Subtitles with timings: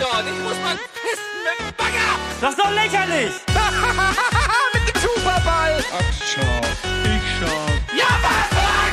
[0.00, 0.24] dort.
[0.26, 2.16] Ich muss mal pissen mit dem Bagger.
[2.40, 3.32] Das ist doch lächerlich!
[4.74, 5.82] mit dem Superball.
[5.92, 6.60] Ach, schau.
[7.04, 7.58] Ich schau.
[7.96, 8.48] Ja, was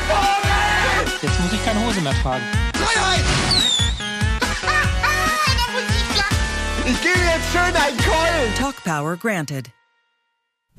[0.08, 1.18] Vogel.
[1.22, 2.44] Jetzt muss ich keine Hose mehr tragen.
[2.74, 3.24] Freiheit.
[6.86, 8.54] ich gebe jetzt schön ein Keulen.
[8.58, 9.70] Talk Power granted.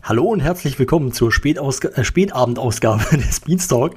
[0.04, 3.96] Hallo und herzlich willkommen zur Spätausga äh, Spätabendausgabe des Beanstalk.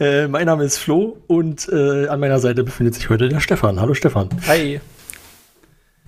[0.00, 3.78] Äh, mein Name ist Flo und äh, an meiner Seite befindet sich heute der Stefan.
[3.80, 4.28] Hallo Stefan.
[4.48, 4.80] Hi.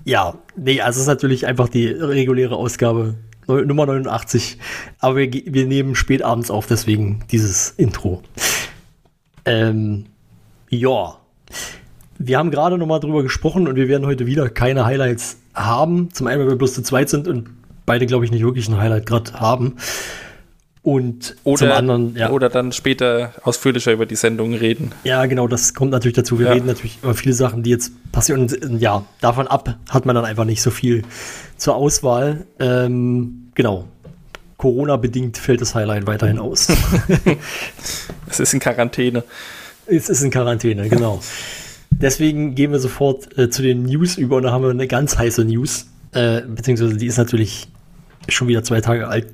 [0.09, 4.57] Ja, nee, also es ist natürlich einfach die reguläre Ausgabe Nummer 89,
[5.01, 8.23] aber wir, wir nehmen spätabends auf, deswegen dieses Intro.
[9.45, 10.07] Ähm,
[10.71, 11.19] ja,
[12.17, 16.09] wir haben gerade noch mal drüber gesprochen und wir werden heute wieder keine Highlights haben.
[16.15, 17.51] Zum einen, weil wir bloß zu zweit sind und
[17.85, 19.77] beide, glaube ich, nicht wirklich ein Highlight gerade haben.
[20.91, 24.93] Und Oder, zum anderen, ja, oder dann später ausführlicher über die Sendung reden.
[25.05, 26.39] ja, genau, das kommt natürlich dazu.
[26.39, 26.53] Wir Ja.
[26.55, 28.41] reden natürlich über viele Sachen, die jetzt passieren.
[28.43, 31.03] Und äh, ja, davon ab hat man dann einfach nicht so viel
[31.59, 32.47] zur Auswahl.
[32.59, 33.85] Ähm, genau.
[34.57, 36.69] Corona-bedingt fällt das Highlight weiterhin aus.
[38.31, 39.25] Es ist in Quarantäne.
[39.87, 41.21] es ist in Quarantäne, genau.
[41.91, 45.17] Deswegen gehen wir sofort äh, zu den News über und da haben wir eine ganz
[45.19, 45.87] heiße News.
[46.13, 47.69] Äh, beziehungsweise die ist natürlich
[48.29, 49.27] schon wieder zwei Tage alt.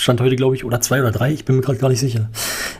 [0.00, 1.32] Stand heute, glaube ich, oder zwei oder drei.
[1.32, 2.30] Ich bin mir gerade gar nicht sicher.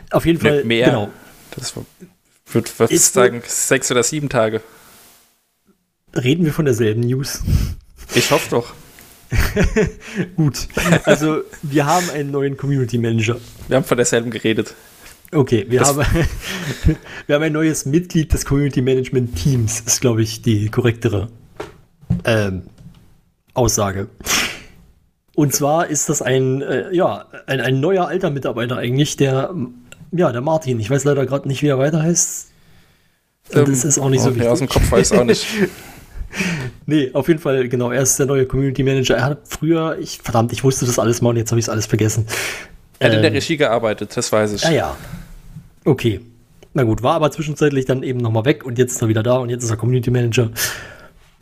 [0.09, 0.87] Auf jeden Fall, mehr.
[0.87, 1.09] genau.
[1.55, 4.61] Das wird, würde ich Ist sagen, sechs oder sieben Tage.
[6.15, 7.41] Reden wir von derselben News.
[8.15, 8.73] Ich hoffe doch.
[10.35, 10.67] Gut.
[11.05, 13.37] Also, wir haben einen neuen Community Manager.
[13.67, 14.73] Wir haben von derselben geredet.
[15.31, 16.05] Okay, wir Das- haben,
[17.27, 21.29] wir haben ein neues Mitglied des Community Management Teams, ist, glaube ich, die korrektere
[22.25, 22.63] ähm,
[23.53, 24.09] Aussage.
[25.35, 29.53] Und zwar ist das ein, äh, ja, ein, ein neuer alter Mitarbeiter eigentlich, der,
[30.11, 30.79] ja, der Martin.
[30.79, 32.51] Ich weiß leider gerade nicht, wie er weiter heißt.
[33.53, 34.45] Und das ist auch nicht so oh, wichtig.
[34.45, 35.45] ja, Aus dem Kopf weiß auch nicht.
[36.85, 37.91] Nee, auf jeden Fall, genau.
[37.91, 39.17] Er ist der neue Community Manager.
[39.17, 41.69] Er hat früher, ich, verdammt, ich wusste das alles mal und jetzt habe ich es
[41.69, 42.25] alles vergessen.
[42.99, 44.63] Er hat in der Ähm, Regie gearbeitet, das weiß ich.
[44.63, 44.97] Ja, ja.
[45.85, 46.21] Okay.
[46.73, 49.37] Na gut, war aber zwischenzeitlich dann eben nochmal weg und jetzt ist er wieder da
[49.37, 50.51] und jetzt ist er Community Manager.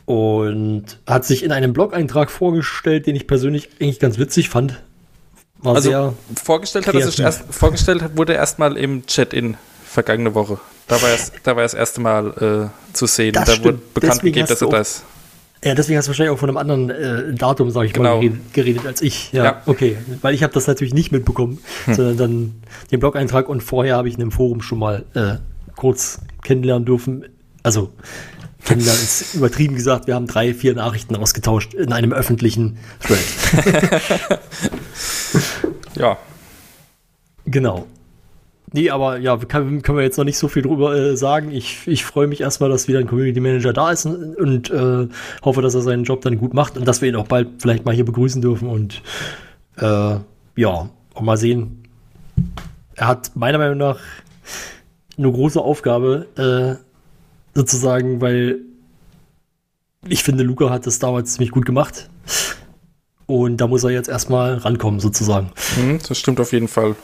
[0.06, 4.80] Und hat sich in einem Blog-Eintrag vorgestellt, den ich persönlich eigentlich ganz witzig fand.
[5.62, 6.14] War Also sehr.
[6.42, 7.20] vorgestellt hat er kreativ.
[7.20, 10.58] erst, vorgestellt wurde er erstmal im Chat-In vergangene Woche.
[10.88, 13.32] Da war er das, da war das erste Mal äh, zu sehen.
[13.34, 13.64] Das da stimmt.
[13.66, 15.04] wurde bekannt Deswegen gegeben, dass er da ist.
[15.62, 18.20] Ja, deswegen hast du wahrscheinlich auch von einem anderen äh, Datum, sag ich mal, Genau.
[18.20, 19.30] geredet, geredet als ich.
[19.32, 19.62] Ja, Ja.
[19.66, 19.98] okay.
[20.22, 22.54] Weil ich habe das natürlich nicht mitbekommen, sondern dann
[22.90, 25.34] den Blog-Eintrag und vorher habe ich ihn im Forum schon mal äh,
[25.76, 27.26] kurz kennenlernen dürfen.
[27.62, 27.92] Also
[28.64, 34.40] kennenlernen ist übertrieben gesagt, wir haben drei, vier Nachrichten ausgetauscht in einem öffentlichen Thread.
[35.96, 36.18] Ja,
[37.50, 37.86] Genau.
[38.72, 41.50] Nee, aber ja, kann, können wir jetzt noch nicht so viel drüber äh, sagen.
[41.50, 45.08] Ich, ich freue mich erstmal, dass wieder ein Community Manager da ist und, und äh,
[45.42, 47.84] hoffe, dass er seinen Job dann gut macht und dass wir ihn auch bald vielleicht
[47.84, 49.02] mal hier begrüßen dürfen und
[49.78, 50.16] äh,
[50.56, 51.82] ja, auch mal sehen.
[52.94, 53.98] Er hat meiner Meinung nach
[55.18, 56.89] eine große Aufgabe, äh,
[57.60, 58.60] sozusagen, weil
[60.08, 62.08] ich finde, Luca hat das damals ziemlich gut gemacht.
[63.26, 65.52] Und da muss er jetzt erstmal rankommen, sozusagen.
[65.76, 66.96] hm, das stimmt auf jeden Fall.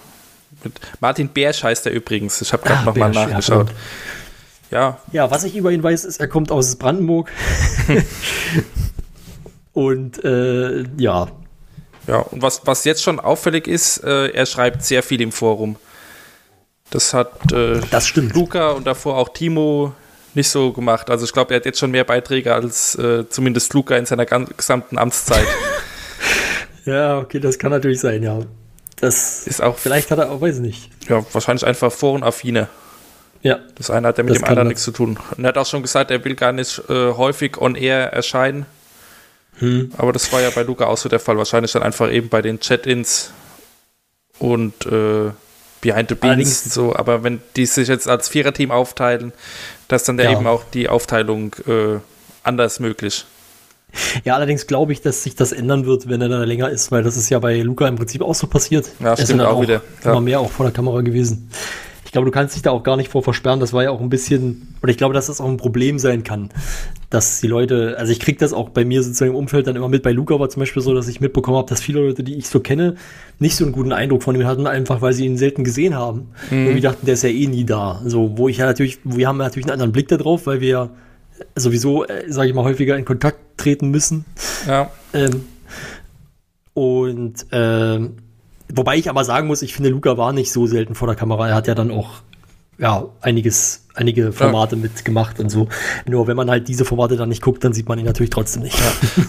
[0.64, 2.40] Mit Martin Bersch heißt er übrigens.
[2.40, 3.68] Ich habe gerade Ah, nochmal ja, nachgeschaut.
[4.70, 7.30] Ja, Ja, was ich über ihn weiß, ist, er kommt aus Brandenburg.
[9.74, 11.28] Und äh, ja,
[12.06, 15.76] Ja, und was, was jetzt schon auffällig ist, äh, er schreibt sehr viel im Forum.
[16.90, 18.34] Das hat äh, Das stimmt.
[18.34, 19.92] Luca und davor auch Timo
[20.36, 21.10] nicht so gemacht.
[21.10, 24.26] Also ich glaube, er hat jetzt schon mehr Beiträge als äh, zumindest Luca in seiner
[24.26, 25.46] gesamten Amtszeit.
[26.84, 28.40] ja, okay, das kann natürlich sein, ja.
[29.00, 30.90] Das Ist auch vielleicht hat er auch, weiß ich nicht.
[31.08, 32.68] ja, wahrscheinlich einfach forenaffine.
[33.42, 35.18] Ja, Das eine hat ja mit dem anderen nichts zu tun.
[35.36, 38.66] Und er hat auch schon gesagt, er will gar nicht äh, häufig on air erscheinen.
[39.58, 39.92] Hm.
[39.96, 41.36] Aber das war ja bei Luca auch so der Fall.
[41.36, 43.32] Wahrscheinlich dann einfach eben bei den Chat-Ins
[44.38, 45.30] und äh,
[45.80, 46.96] Behind the Beans und so.
[46.96, 49.32] Aber wenn die sich jetzt als Viererteam aufteilen,
[49.88, 50.32] dass dann da Ja.
[50.32, 51.98] eben auch die Aufteilung äh,
[52.42, 53.24] anders möglich.
[54.24, 57.02] ja, allerdings glaube ich, dass sich das ändern wird, wenn er da länger ist, weil
[57.02, 58.90] das ist ja bei Luca im Prinzip auch so passiert.
[59.00, 60.10] Ja, Er ist stimmt dann auch wieder, ja.
[60.10, 61.50] Immer mehr auch vor der Kamera gewesen.
[62.16, 63.60] Ich glaube, du kannst dich da auch gar nicht vor versperren.
[63.60, 66.24] Das war ja auch ein bisschen, oder ich glaube, dass das auch ein Problem sein
[66.24, 66.48] kann,
[67.10, 69.90] dass die Leute, also ich kriege das auch bei mir sozusagen im Umfeld dann immer
[69.90, 70.02] mit.
[70.02, 72.48] Bei Luca war zum Beispiel so, dass ich mitbekommen habe, dass viele Leute, die ich
[72.48, 72.94] so kenne,
[73.38, 76.28] nicht so einen guten Eindruck von ihm hatten, einfach weil sie ihn selten gesehen haben.
[76.68, 78.00] Und die dachten, der ist ja eh nie da.
[78.06, 80.88] So, wo ich ja natürlich, wir haben natürlich einen anderen Blick darauf, weil wir
[81.54, 84.24] sowieso, äh, sage ich mal, häufiger in Kontakt treten müssen.
[84.66, 85.44] Ja, Ähm,
[86.72, 88.12] und ähm,
[88.76, 91.48] wobei ich aber sagen muss, ich finde, Luca war nicht so selten vor der Kamera.
[91.48, 92.22] Er hat ja dann auch
[92.78, 95.68] ja, einiges, einige Formate mitgemacht und so.
[96.06, 98.62] Nur wenn man halt diese Formate dann nicht guckt, dann sieht man ihn natürlich trotzdem
[98.62, 98.78] nicht.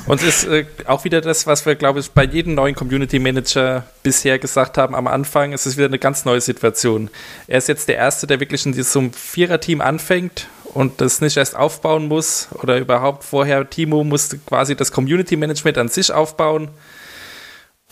[0.06, 3.20] Und es ist äh, auch wieder das, was wir, glaube ich, bei jedem neuen Community
[3.20, 5.54] Manager bisher gesagt haben am Anfang.
[5.54, 7.10] Es ist wieder eine ganz neue Situation.
[7.48, 11.56] Er ist jetzt der Erste, der wirklich in diesem Vierer-Team anfängt und das nicht erst
[11.56, 13.70] aufbauen muss oder überhaupt vorher.
[13.70, 16.68] Timo musste quasi das Community Management an sich aufbauen.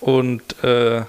[0.01, 1.03] Und äh,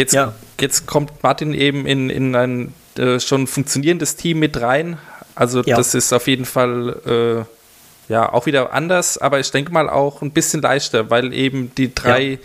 [0.00, 0.32] jetzt, Ja.
[0.60, 4.98] jetzt kommt Martin eben in, in ein äh, schon funktionierendes Team mit rein.
[5.34, 5.76] Also Ja.
[5.76, 7.46] das ist auf jeden Fall
[8.08, 11.72] äh, ja auch wieder anders, aber ich denke mal auch ein bisschen leichter, weil eben
[11.76, 12.38] die drei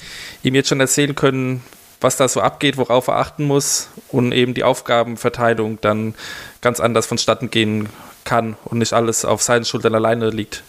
[0.44, 1.64] ihm jetzt schon erzählen können,
[2.02, 6.14] was da so abgeht, worauf er achten muss und eben die Aufgabenverteilung dann
[6.62, 7.90] ganz anders vonstatten gehen
[8.26, 10.64] kann und nicht alles auf seinen Schultern alleine liegt.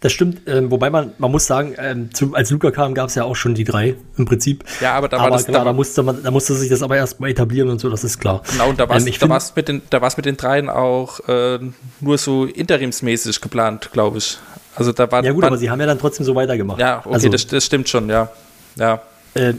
[0.00, 3.16] Das stimmt, ähm, wobei man, man muss sagen, ähm, zu, als Luca kam, gab es
[3.16, 4.62] ja auch schon die drei im Prinzip.
[4.80, 6.82] Ja, aber da war aber das klar, da- da musste man, da musste sich das
[6.82, 8.42] aber erst mal etablieren und so, das ist klar.
[8.52, 10.70] Genau, und da war es Ähm, da war's mit, den- da war's mit den dreien
[10.70, 11.58] auch äh,
[12.00, 14.38] nur so interimsmäßig geplant, glaube ich.
[14.76, 16.78] Also da war Ja gut, war- aber sie haben ja dann trotzdem so weitergemacht.
[16.78, 18.30] ja, okay, also, das, das stimmt schon, ja.
[18.76, 19.02] Ja,
[19.34, 19.54] Äh,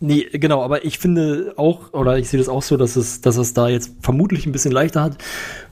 [0.00, 3.36] nee, genau, aber ich finde auch, oder ich sehe das auch so, dass es, dass
[3.36, 5.16] es da jetzt vermutlich ein bisschen leichter hat.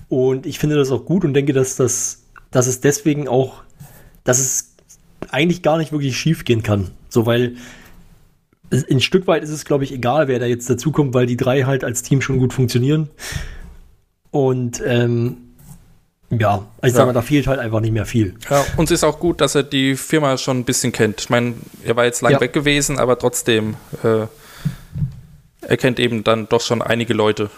[0.08, 2.22] Und ich finde das auch gut und denke, dass das,
[2.52, 3.64] dass es deswegen auch,
[4.24, 4.74] dass es
[5.30, 6.90] eigentlich gar nicht wirklich schief gehen kann.
[7.08, 7.56] So, weil
[8.90, 11.62] ein Stück weit ist es, glaube ich, egal, wer da jetzt dazukommt, weil die drei
[11.62, 13.08] halt als Team schon gut funktionieren.
[14.30, 15.36] Und ähm,
[16.30, 16.96] ja, also ich Ja.
[16.96, 18.34] sag mal, da fehlt halt einfach nicht mehr viel.
[18.50, 18.64] ja.
[18.76, 21.20] Uns ist auch gut, dass er die Firma schon ein bisschen kennt.
[21.20, 21.54] Ich meine,
[21.84, 22.40] er war jetzt lang Ja.
[22.40, 24.26] weg gewesen, aber trotzdem, äh,
[25.60, 27.50] er kennt eben dann doch schon einige Leute.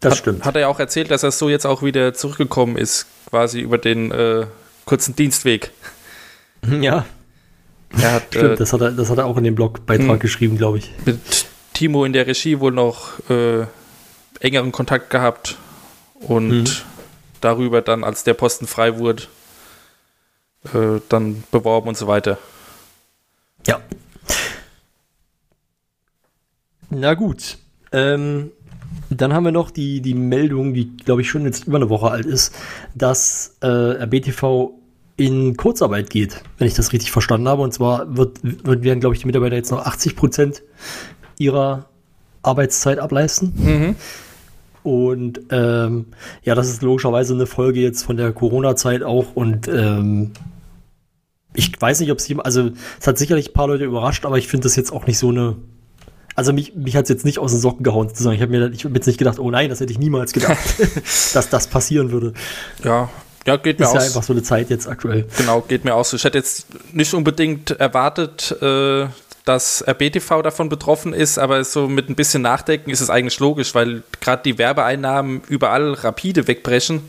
[0.00, 0.44] Das hat, stimmt.
[0.44, 3.78] Hat er ja auch erzählt, dass er so jetzt auch wieder zurückgekommen ist, quasi über
[3.78, 4.46] den äh,
[4.88, 5.70] kurzen Dienstweg.
[6.80, 7.04] ja,
[8.00, 8.52] Er hat stimmt.
[8.54, 10.18] äh, das, hat er, das hat er auch in dem Blogbeitrag Hm.
[10.18, 10.90] geschrieben, glaube ich.
[11.04, 13.66] mit Timo in der Regie wohl noch äh,
[14.40, 15.56] engeren Kontakt gehabt
[16.14, 16.64] und Mhm.
[17.40, 19.24] darüber dann, als der Posten frei wurde,
[20.74, 22.38] äh, dann beworben und so weiter.
[23.66, 23.80] Ja.
[26.90, 27.58] Na gut.
[27.92, 28.50] Ähm,
[29.10, 32.10] dann haben wir noch die, die Meldung, die glaube ich schon jetzt über eine Woche
[32.10, 32.54] alt ist,
[32.94, 34.72] dass äh, RBTV
[35.18, 37.60] in Kurzarbeit geht, wenn ich das richtig verstanden habe.
[37.60, 40.62] Und zwar wird, wird werden, glaube ich, die Mitarbeiter jetzt noch 80 Prozent
[41.38, 41.86] ihrer
[42.42, 43.52] Arbeitszeit ableisten.
[43.56, 43.96] Mhm.
[44.84, 46.06] Und ähm,
[46.44, 49.34] ja, das ist logischerweise eine Folge jetzt von der Corona-Zeit auch.
[49.34, 50.30] Und ähm,
[51.52, 54.38] ich weiß nicht, ob es jemand, also es hat sicherlich ein paar Leute überrascht, aber
[54.38, 55.56] ich finde das jetzt auch nicht so eine.
[56.36, 58.36] Also mich, mich hat es jetzt nicht aus den Socken gehauen, sozusagen.
[58.36, 60.56] Ich habe mir ich hab jetzt nicht gedacht, oh nein, das hätte ich niemals gedacht,
[61.34, 62.34] dass das passieren würde.
[62.84, 63.08] Ja,
[63.48, 64.06] ja, geht mir Ist ja aus.
[64.06, 65.26] einfach so eine Zeit jetzt aktuell.
[65.36, 66.12] Genau, geht mir aus.
[66.12, 69.06] Ich hätte jetzt nicht unbedingt erwartet, äh,
[69.44, 73.74] dass RBTV davon betroffen ist, aber so mit ein bisschen Nachdenken ist es eigentlich logisch,
[73.74, 77.08] weil gerade die Werbeeinnahmen überall rapide wegbrechen.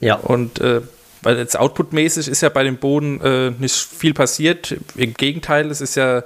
[0.00, 0.14] Ja.
[0.14, 0.80] Und äh,
[1.22, 4.76] weil jetzt outputmäßig ist ja bei dem Boden äh, nicht viel passiert.
[4.94, 6.22] Im Gegenteil, es ist ja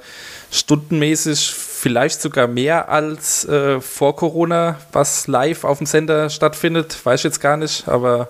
[0.52, 6.98] stundenmäßig vielleicht sogar mehr als äh, vor Corona, was live auf dem Sender stattfindet.
[7.04, 8.28] Weiß ich jetzt gar nicht, aber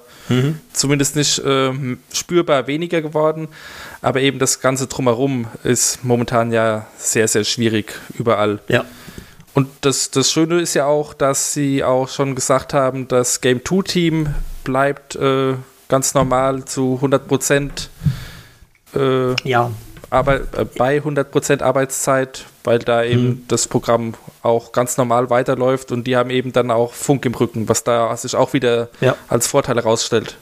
[0.73, 3.49] zumindest nicht ähm, spürbar weniger geworden.
[4.03, 8.61] Aber eben das Ganze drumherum ist momentan ja sehr, sehr schwierig überall.
[8.69, 8.85] Ja.
[9.53, 13.65] Und das, das Schöne ist ja auch, dass sie auch schon gesagt haben, das Game
[13.65, 15.55] 2 Team bleibt äh,
[15.89, 17.91] ganz normal zu 100 Prozent
[18.95, 19.73] äh, Ja.
[20.11, 23.43] Arbeit, äh, bei 100 Prozent Arbeitszeit, weil da eben Mhm.
[23.49, 27.69] das Programm auch ganz normal weiterläuft und die haben eben dann auch Funk im Rücken,
[27.69, 29.17] was da sich auch wieder Ja.
[29.29, 30.37] als Vorteil herausstellt.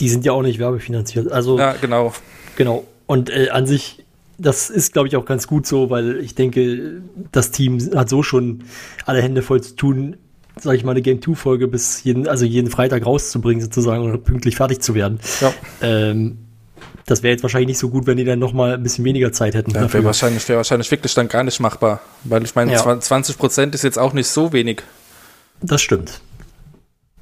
[0.00, 1.30] Die sind ja auch nicht werbefinanziert.
[1.30, 2.12] Also Ja, genau.
[2.56, 2.84] Genau.
[3.06, 4.04] Und äh, an sich,
[4.38, 8.22] das ist, glaube ich, auch ganz gut so, weil ich denke, das Team hat so
[8.22, 8.64] schon
[9.06, 10.16] alle Hände voll zu tun,
[10.60, 14.56] sage ich mal, eine Game 2-Folge bis jeden, also jeden Freitag rauszubringen, sozusagen, oder pünktlich
[14.56, 15.20] fertig zu werden.
[15.40, 15.52] Ja.
[15.80, 16.38] Ähm,
[17.06, 19.32] das wäre jetzt wahrscheinlich nicht so gut, wenn die dann noch mal ein bisschen weniger
[19.32, 19.72] Zeit hätten.
[19.72, 22.00] Ja, wäre wahrscheinlich, wär wahrscheinlich wirklich dann gar nicht machbar.
[22.24, 23.00] Weil ich meine, Ja.
[23.00, 24.82] 20 Prozent ist jetzt auch nicht so wenig.
[25.60, 26.20] Das stimmt.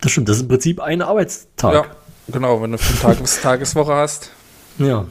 [0.00, 0.28] Das stimmt.
[0.28, 1.74] Das ist im Prinzip ein Arbeitstag.
[1.74, 1.84] Ja,
[2.28, 2.62] genau.
[2.62, 4.30] Wenn du eine Tages Tageswoche hast.
[4.78, 5.06] Ja.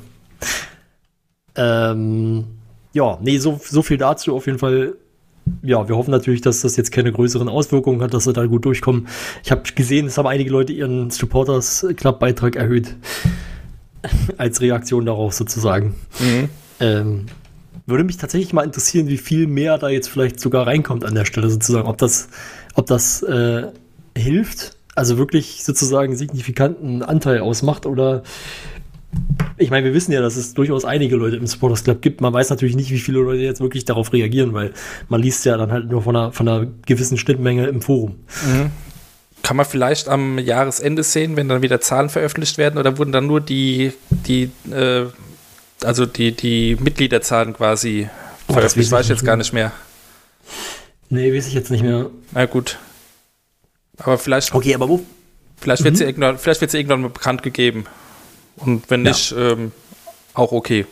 [1.56, 2.46] Ähm,
[2.94, 4.36] ja, nee, so, so viel dazu.
[4.36, 4.96] Auf jeden Fall,
[5.62, 8.66] ja, wir hoffen natürlich, dass das jetzt keine größeren Auswirkungen hat, dass wir da gut
[8.66, 9.08] durchkommen.
[9.44, 12.96] Ich habe gesehen, es haben einige Leute ihren Supporters Club Beitrag erhöht.
[14.38, 15.96] Als Reaktion darauf sozusagen.
[16.20, 16.50] Mhm.
[16.80, 17.26] Ähm,
[17.86, 21.26] würde mich tatsächlich mal interessieren, wie viel mehr da jetzt vielleicht sogar reinkommt an der
[21.26, 21.88] Stelle sozusagen.
[21.88, 22.30] Ob das,
[22.76, 23.68] ob das äh,
[24.16, 28.24] hilft, also wirklich sozusagen signifikanten Anteil ausmacht oder
[29.58, 32.22] ich meine, wir wissen ja, dass es durchaus einige Leute im Supporters Club gibt.
[32.22, 34.72] Man weiß natürlich nicht, wie viele Leute jetzt wirklich darauf reagieren, weil
[35.10, 38.16] man liest ja dann halt nur von einer, von einer gewissen Schnittmenge im Forum.
[39.44, 43.28] Kann man vielleicht am Jahresende sehen, wenn dann wieder Zahlen veröffentlicht werden oder wurden dann
[43.28, 45.06] nur die, die äh,
[45.84, 48.10] also die, die Mitgliederzahlen quasi
[48.48, 48.92] Oh, veröffentlicht?
[48.92, 49.72] weiß Weiß ich jetzt gar nicht mehr.
[51.10, 52.08] Nee, weiß ich jetzt nicht mehr.
[52.32, 52.78] Na gut.
[53.98, 55.02] Aber vielleicht, Okay, aber wo?
[55.60, 57.86] vielleicht wird sie irgendwann, vielleicht wird sie irgendwann mal bekannt gegeben.
[58.58, 59.12] Und wenn Ja.
[59.12, 59.72] nicht, ähm,
[60.34, 60.86] auch okay.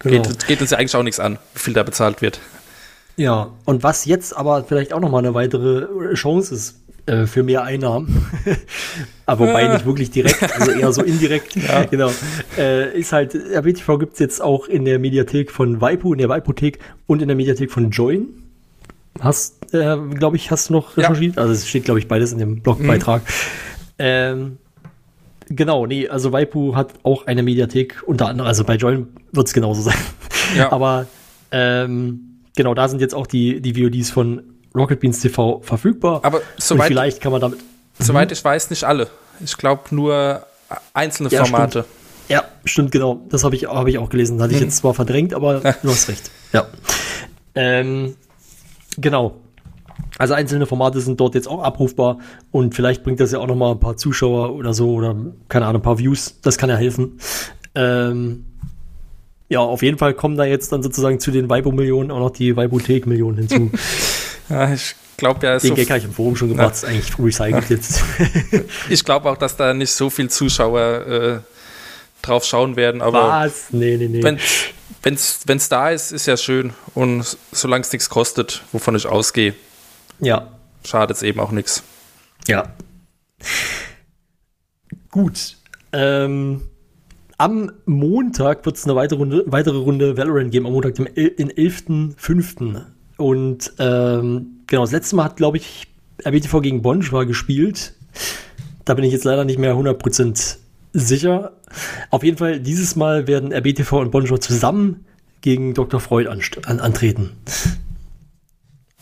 [0.00, 0.22] Genau.
[0.22, 2.38] Geht, geht uns ja eigentlich auch nichts an, wie viel da bezahlt wird.
[3.16, 6.76] Ja, und was jetzt aber vielleicht auch nochmal eine weitere Chance ist
[7.08, 8.26] äh, für mehr Einnahmen,
[9.26, 11.56] aber wobei nicht wirklich direkt, also eher so indirekt,
[11.90, 12.10] genau,
[12.58, 16.28] äh, ist halt, RBTV gibt es jetzt auch in der Mediathek von Waipu, in der
[16.28, 18.26] Waipu-Thek und in der Mediathek von Join.
[19.20, 21.08] Hast, äh, glaube ich, hast du noch Ja.
[21.08, 21.38] recherchiert?
[21.38, 23.22] Also es steht, glaube ich, beides in dem Blogbeitrag.
[23.98, 24.58] Ähm,
[25.48, 29.54] genau, nee, also Waipu hat auch eine Mediathek, unter anderem, also bei Join wird es
[29.54, 29.96] genauso sein.
[30.56, 30.70] Ja.
[30.72, 31.06] Aber
[31.50, 32.20] ähm,
[32.54, 34.42] genau, da sind jetzt auch die, die VODs von
[34.78, 36.20] Rocket Beans TV verfügbar.
[36.22, 37.58] Aber soweit, vielleicht kann man damit.
[37.98, 39.08] soweit ich weiß, nicht alle.
[39.44, 40.46] Ich glaube nur
[40.94, 41.84] einzelne Ja, Formate.
[42.28, 43.22] Ja, stimmt, genau.
[43.30, 44.40] Das habe ich, hab ich auch gelesen.
[44.42, 46.30] Hatte ich jetzt zwar verdrängt, aber du hast recht.
[46.52, 46.66] Ja.
[47.54, 48.16] Ähm,
[48.96, 49.36] genau.
[50.18, 52.18] Also einzelne Formate sind dort jetzt auch abrufbar
[52.50, 55.14] und vielleicht bringt das ja auch noch mal ein paar Zuschauer oder so oder
[55.48, 56.40] keine Ahnung, ein paar Views.
[56.42, 57.18] Das kann ja helfen.
[57.74, 58.44] Ähm,
[59.48, 62.56] ja, auf jeden Fall kommen da jetzt dann sozusagen zu den Weibo-Millionen auch noch die
[62.56, 63.70] Weibothek-Millionen hinzu.
[64.48, 67.18] Ja, ich glaube ja, Den so, Gag habe ich im Forum schon gemacht, ist eigentlich
[67.18, 68.02] recycelt jetzt.
[68.88, 71.38] ich glaube auch, dass da nicht so viel Zuschauer äh,
[72.22, 73.66] drauf schauen werden, aber Was?
[73.70, 74.22] Nee, nee, nee.
[74.22, 76.72] wenn es da ist, ist ja schön.
[76.94, 79.54] Und solange es nichts kostet, wovon ich ausgehe,
[80.20, 80.48] ja,
[80.84, 81.82] schadet es eben auch nichts.
[82.46, 82.72] Ja.
[85.10, 85.56] Gut.
[85.92, 86.62] Ähm,
[87.38, 91.52] am Montag wird es eine weitere Runde, weitere Runde Valorant geben, am Montag, dem den
[91.52, 92.84] 11.05.
[93.18, 95.88] Und ähm, genau, das letzte Mal hat, glaube ich,
[96.24, 97.94] RBTV gegen Bonjour gespielt.
[98.84, 100.56] Da bin ich jetzt leider nicht mehr 100%
[100.92, 101.52] sicher.
[102.10, 105.04] Auf jeden Fall, dieses Mal werden RBTV und Bonjour zusammen
[105.40, 106.00] gegen Dr.
[106.00, 107.32] Freud an antreten.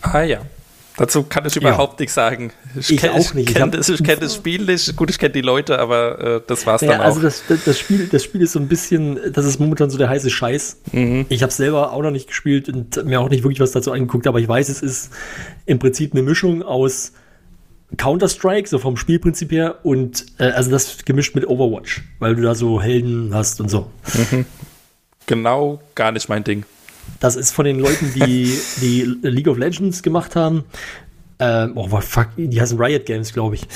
[0.00, 0.40] Ah ja.
[0.98, 2.52] Dazu kann ich überhaupt nichts sagen.
[2.74, 3.50] Ich kenn- auch nicht.
[3.50, 4.96] Ich kenn hab- das, ich kenne das Spiel nicht.
[4.96, 7.22] Gut, ich kenne die Leute, aber äh, das war's Ja, dann also auch.
[7.22, 10.30] das, das, Spiel, das Spiel ist so ein bisschen, das ist momentan so der heiße
[10.30, 10.80] Scheiß.
[10.92, 11.26] Mhm.
[11.28, 14.26] Ich habe selber auch noch nicht gespielt und mir auch nicht wirklich was dazu angeguckt,
[14.26, 15.10] aber ich weiß, es ist
[15.66, 17.12] im Prinzip eine Mischung aus
[17.98, 22.54] Counter-Strike, so vom Spielprinzip her, und äh, also das gemischt mit Overwatch, weil du da
[22.54, 23.90] so Helden hast und so.
[25.26, 26.64] Genau gar nicht mein Ding.
[27.20, 30.64] Das ist von den Leuten, die, die League of Legends gemacht haben.
[31.38, 33.66] Ähm, oh, fuck, die heißen Riot Games, glaube ich.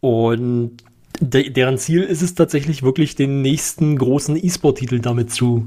[0.00, 0.76] Und
[1.20, 5.66] de deren Ziel ist es tatsächlich wirklich, den nächsten großen E-Sport-Titel damit zu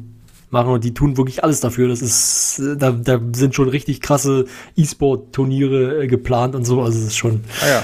[0.49, 0.71] machen.
[0.71, 1.87] Und die tun wirklich alles dafür.
[1.87, 4.45] Das ist, da, da sind schon richtig krasse
[4.75, 6.81] E-Sport-Turniere äh, geplant und so.
[6.81, 7.83] Also es ist schon, Ah ja.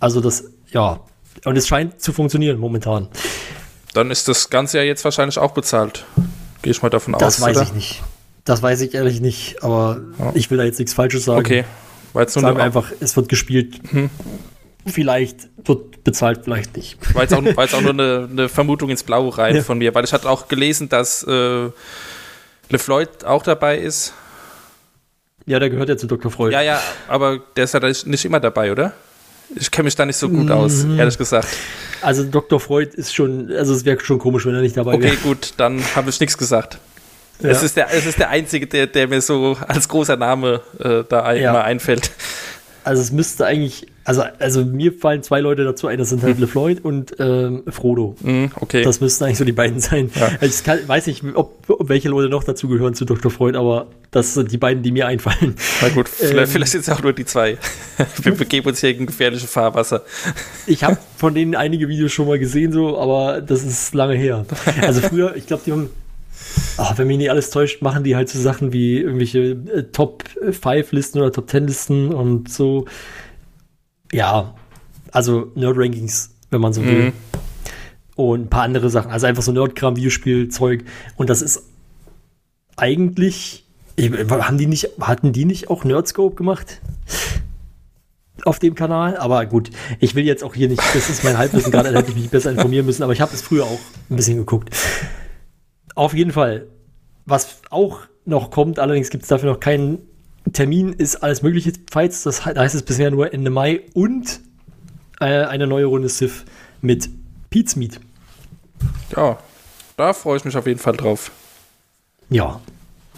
[0.00, 1.00] also das, ja.
[1.44, 3.08] Und es scheint zu funktionieren momentan.
[3.94, 6.04] Dann ist das Ganze ja jetzt wahrscheinlich auch bezahlt.
[6.62, 7.40] Gehe ich mal davon Das aus.
[7.40, 7.66] weiß oder?
[7.66, 8.02] ich nicht.
[8.50, 10.00] Das weiß ich ehrlich nicht, aber
[10.34, 11.38] ich will da jetzt nichts Falsches sagen.
[11.38, 11.64] Okay.
[12.14, 13.78] Jetzt, nur Sagen wir eine, einfach, es wird gespielt.
[14.86, 17.14] Vielleicht wird bezahlt, vielleicht nicht.
[17.14, 19.62] war jetzt auch, war jetzt auch nur eine, eine Vermutung ins Blaue rein Ja.
[19.62, 21.68] von mir, weil ich hatte auch gelesen, dass äh,
[22.70, 24.14] LeFloid auch dabei ist.
[25.46, 26.32] Ja, der gehört ja zu Dr.
[26.32, 26.52] Freud.
[26.52, 28.94] Ja, ja, aber der ist ja nicht immer dabei, oder?
[29.54, 30.98] Ich kenne mich da nicht so gut aus, Mhm.
[30.98, 31.46] ehrlich gesagt.
[32.02, 32.58] Also Dr.
[32.58, 35.16] Freud ist schon, also es wäre schon komisch, wenn er nicht dabei Okay, wäre.
[35.18, 36.78] gut, dann habe ich nichts gesagt.
[37.42, 37.50] Ja.
[37.50, 41.04] Es, ist der, es ist der einzige, der, der mir so als großer Name äh,
[41.08, 41.50] da Ja.
[41.50, 42.10] immer einfällt.
[42.82, 46.38] Also es müsste eigentlich, also, also mir fallen zwei Leute dazu ein, das sind halt
[46.40, 48.16] LeFloid und ähm, Frodo.
[48.22, 48.82] Hm, okay.
[48.82, 50.10] Das müssten eigentlich so die beiden sein.
[50.14, 50.30] Ja.
[50.40, 53.30] Also ich kann, weiß nicht, ob, ob welche Leute noch dazu gehören zu Dr.
[53.30, 55.54] Freud, aber das sind die beiden, die mir einfallen.
[55.82, 56.28] Na gut, Ähm.
[56.28, 57.58] vielleicht, vielleicht sind es auch nur die zwei.
[58.22, 60.02] Wir begeben uns hier in gefährliche Fahrwasser.
[60.66, 64.46] Ich habe von denen einige Videos schon mal gesehen, so, aber das ist lange her.
[64.80, 65.90] Also früher, ich glaube, die haben,
[66.76, 70.24] ach, wenn mich nicht alles täuscht, machen die halt so Sachen wie irgendwelche äh, Top
[70.28, 72.86] 5 Listen oder Top 10 Listen und so.
[74.12, 74.54] Ja,
[75.12, 77.04] also Nerd-Rankings, wenn man so will.
[77.04, 77.12] Mhm.
[78.16, 79.10] Und ein paar andere Sachen.
[79.10, 80.84] Also einfach so Nerdkram, Videospielzeug.
[81.16, 81.64] Und das ist
[82.76, 83.64] eigentlich.
[83.96, 86.80] Ich, haben die nicht, hatten die nicht auch Nerdscope gemacht?
[88.44, 89.16] auf dem Kanal.
[89.16, 92.10] Aber gut, ich will jetzt auch hier nicht, das ist mein Halbwissen gerade, da hätte
[92.10, 94.70] ich mich besser informieren müssen, aber ich habe es früher auch ein bisschen geguckt.
[95.94, 96.66] Auf jeden Fall,
[97.26, 99.98] was auch noch kommt, allerdings gibt es dafür noch keinen
[100.52, 102.22] Termin, ist alles mögliche Fights.
[102.22, 104.40] Das he- heißt es bisher nur Ende Mai und
[105.20, 106.44] äh, eine neue Runde Sif
[106.80, 107.08] mit
[107.50, 108.00] Pete's Meat.
[109.16, 109.38] Ja,
[109.96, 111.30] da freue ich mich auf jeden Fall drauf.
[112.30, 112.60] Ja,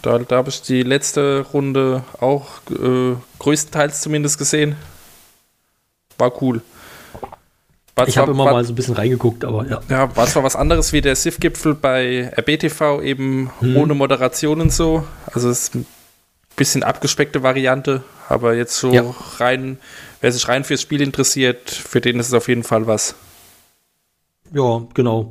[0.00, 4.74] Da, da habe ich die letzte Runde auch äh, größtenteils zumindest gesehen.
[6.18, 6.62] War cool.
[7.94, 9.80] War Ich habe immer mal so ein bisschen reingeguckt, aber ja.
[9.90, 13.76] Ja, war zwar was anderes wie der SIF-Gipfel bei RBTV, eben Hm.
[13.76, 15.04] ohne Moderation und so.
[15.26, 15.86] Also es ist ein
[16.56, 19.04] bisschen abgespeckte Variante, aber jetzt so Ja.
[19.38, 19.78] rein,
[20.22, 23.14] wer sich rein fürs Spiel interessiert, für den ist es auf jeden Fall was.
[24.54, 25.30] Ja, genau.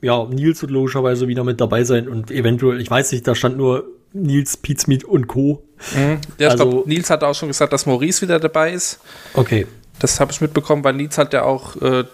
[0.00, 3.56] Ja, Nils wird logischerweise wieder mit dabei sein und eventuell, ich weiß nicht, da stand
[3.56, 5.62] nur Nils, Pizmeet und Co.
[5.96, 8.98] Ja, ich Also- glaub, Nils hat auch schon gesagt, dass Maurice wieder dabei ist.
[9.34, 9.66] Okay.
[10.02, 12.04] Das habe ich mitbekommen, weil Nils hat ja auch, äh,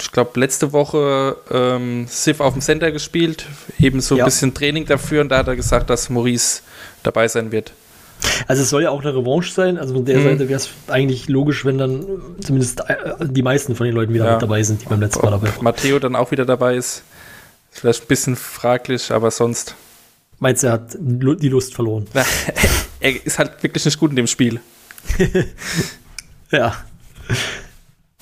[0.00, 3.46] ich glaube, letzte Woche ähm, Sif auf dem Center gespielt.
[3.80, 4.24] Eben so ein Ja.
[4.26, 6.60] bisschen Training dafür und da hat er gesagt, dass Maurice
[7.02, 7.72] dabei sein wird.
[8.48, 9.78] Also es soll ja auch eine Revanche sein.
[9.78, 10.24] Also von der Mhm.
[10.24, 14.12] Seite wäre es eigentlich logisch, wenn dann äh, zumindest äh, die meisten von den Leuten
[14.12, 14.32] wieder Ja.
[14.34, 15.64] mit dabei sind, die beim letzten Mal dabei waren.
[15.64, 17.02] Matteo dann auch wieder dabei ist,
[17.72, 19.74] ist vielleicht ein bisschen fraglich, aber sonst.
[20.38, 22.06] Meinst du, er hat die Lust verloren?
[22.12, 22.24] Na,
[23.00, 24.60] er ist halt wirklich nicht gut in dem Spiel.
[26.50, 26.76] Ja,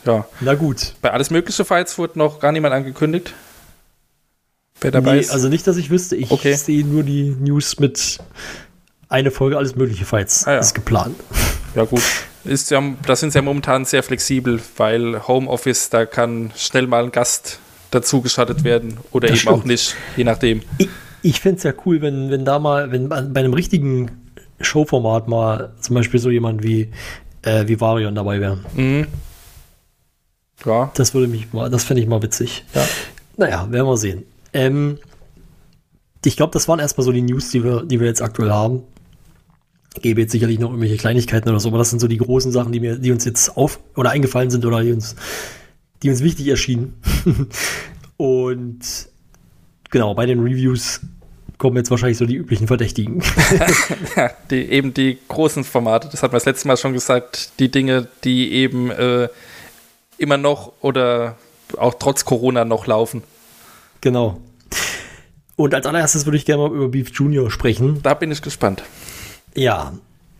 [0.04, 0.24] Ja.
[0.40, 0.94] na gut.
[1.02, 3.34] Bei alles mögliche Fights wurde noch gar niemand angekündigt.
[4.80, 5.30] Wer dabei Nee, ist.
[5.30, 6.16] also nicht, dass ich wüsste.
[6.16, 6.54] Ich Okay.
[6.54, 8.18] sehe nur die News mit
[9.08, 10.46] eine Folge alles mögliche Fights.
[10.46, 10.58] Ah, ja.
[10.58, 11.16] Ist geplant.
[11.74, 12.02] Ja, gut.
[12.44, 17.04] Ist ja, da sind sie ja momentan sehr flexibel, weil Homeoffice, da kann schnell mal
[17.04, 17.58] ein Gast
[17.90, 19.66] dazugeschaltet werden oder Das eben auch stimmt.
[19.66, 20.62] nicht, je nachdem.
[20.78, 20.88] Ich,
[21.22, 25.72] ich fände es ja cool, wenn, wenn da mal, wenn bei einem richtigen Showformat mal
[25.80, 26.92] zum Beispiel so jemand wie,
[27.46, 28.58] äh, wie Varion dabei wäre.
[28.74, 29.06] Mhm.
[30.64, 32.64] Ja, Das würde mich mal, das fände ich mal witzig.
[32.74, 32.86] Ja.
[33.36, 34.24] Naja, werden wir sehen.
[34.52, 34.98] Ähm,
[36.24, 38.82] ich glaube, das waren erstmal so die News, die wir, die wir jetzt aktuell haben.
[40.00, 42.72] Gäbe jetzt sicherlich noch irgendwelche Kleinigkeiten oder so, aber das sind so die großen Sachen,
[42.72, 45.14] die mir, die uns jetzt auf oder eingefallen sind oder die uns,
[46.02, 46.94] die uns wichtig erschienen.
[48.16, 49.08] Und
[49.90, 51.00] genau, bei den Reviews
[51.58, 53.22] kommen jetzt wahrscheinlich so die üblichen Verdächtigen.
[54.50, 58.08] die, eben die großen Formate, das hat man das letzte Mal schon gesagt, die Dinge,
[58.24, 59.28] die eben äh,
[60.18, 61.36] immer noch oder
[61.76, 63.22] auch trotz Corona noch laufen.
[64.00, 64.40] genau.
[65.58, 68.00] Und als allererstes würde ich gerne mal über Beef Junior sprechen.
[68.02, 68.82] Da bin ich gespannt.
[69.54, 69.94] Ja.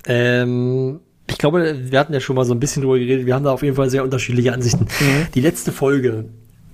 [0.04, 3.24] Ähm, ich glaube, wir hatten ja schon mal so ein bisschen drüber geredet.
[3.24, 4.86] Wir haben da auf jeden Fall sehr unterschiedliche Ansichten.
[5.34, 6.26] Die letzte Folge,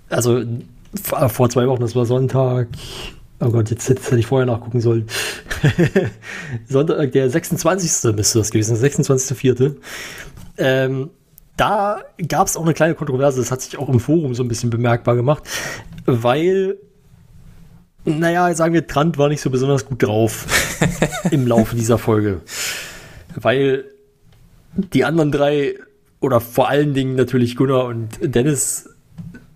[0.09, 0.43] also
[1.01, 2.67] v- vor zwei Wochen, das war Sonntag.
[3.43, 5.07] Oh Gott, jetzt, jetzt hätte ich vorher nachgucken sollen.
[6.69, 8.15] Sonntag, der 26.
[8.15, 9.75] müsste das gewesen sein, 26.04.
[10.59, 11.11] Ähm,
[11.57, 14.49] da gab es auch eine kleine Kontroverse, das hat sich auch im Forum so ein
[14.49, 15.43] bisschen bemerkbar gemacht,
[16.07, 16.77] weil,
[18.05, 20.47] naja, sagen wir, Trant war nicht so besonders gut drauf
[21.33, 22.43] im Laufe dieser Folge.
[23.35, 23.87] Weil
[24.77, 25.75] die anderen drei,
[26.21, 28.89] oder vor allen Dingen natürlich Gunnar und Dennis,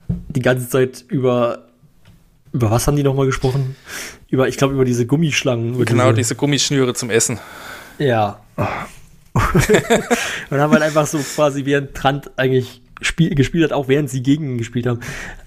[0.08, 1.65] die ganze Zeit über,
[2.56, 3.76] über was haben die nochmal gesprochen?
[4.30, 5.74] Über, ich glaube, über diese Gummischlangen.
[5.74, 7.38] Über Genau, diese Gummischnüre zum Essen.
[7.98, 8.40] ja.
[10.50, 14.22] und haben halt einfach so quasi, während Trant eigentlich spiel, gespielt hat, auch während sie
[14.22, 15.00] gegen ihn gespielt haben,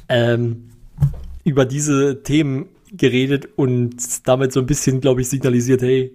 [0.07, 0.69] ähm,
[1.43, 3.95] über diese Themen geredet und
[4.27, 6.11] damit so ein bisschen, glaube ich, signalisiert, hey,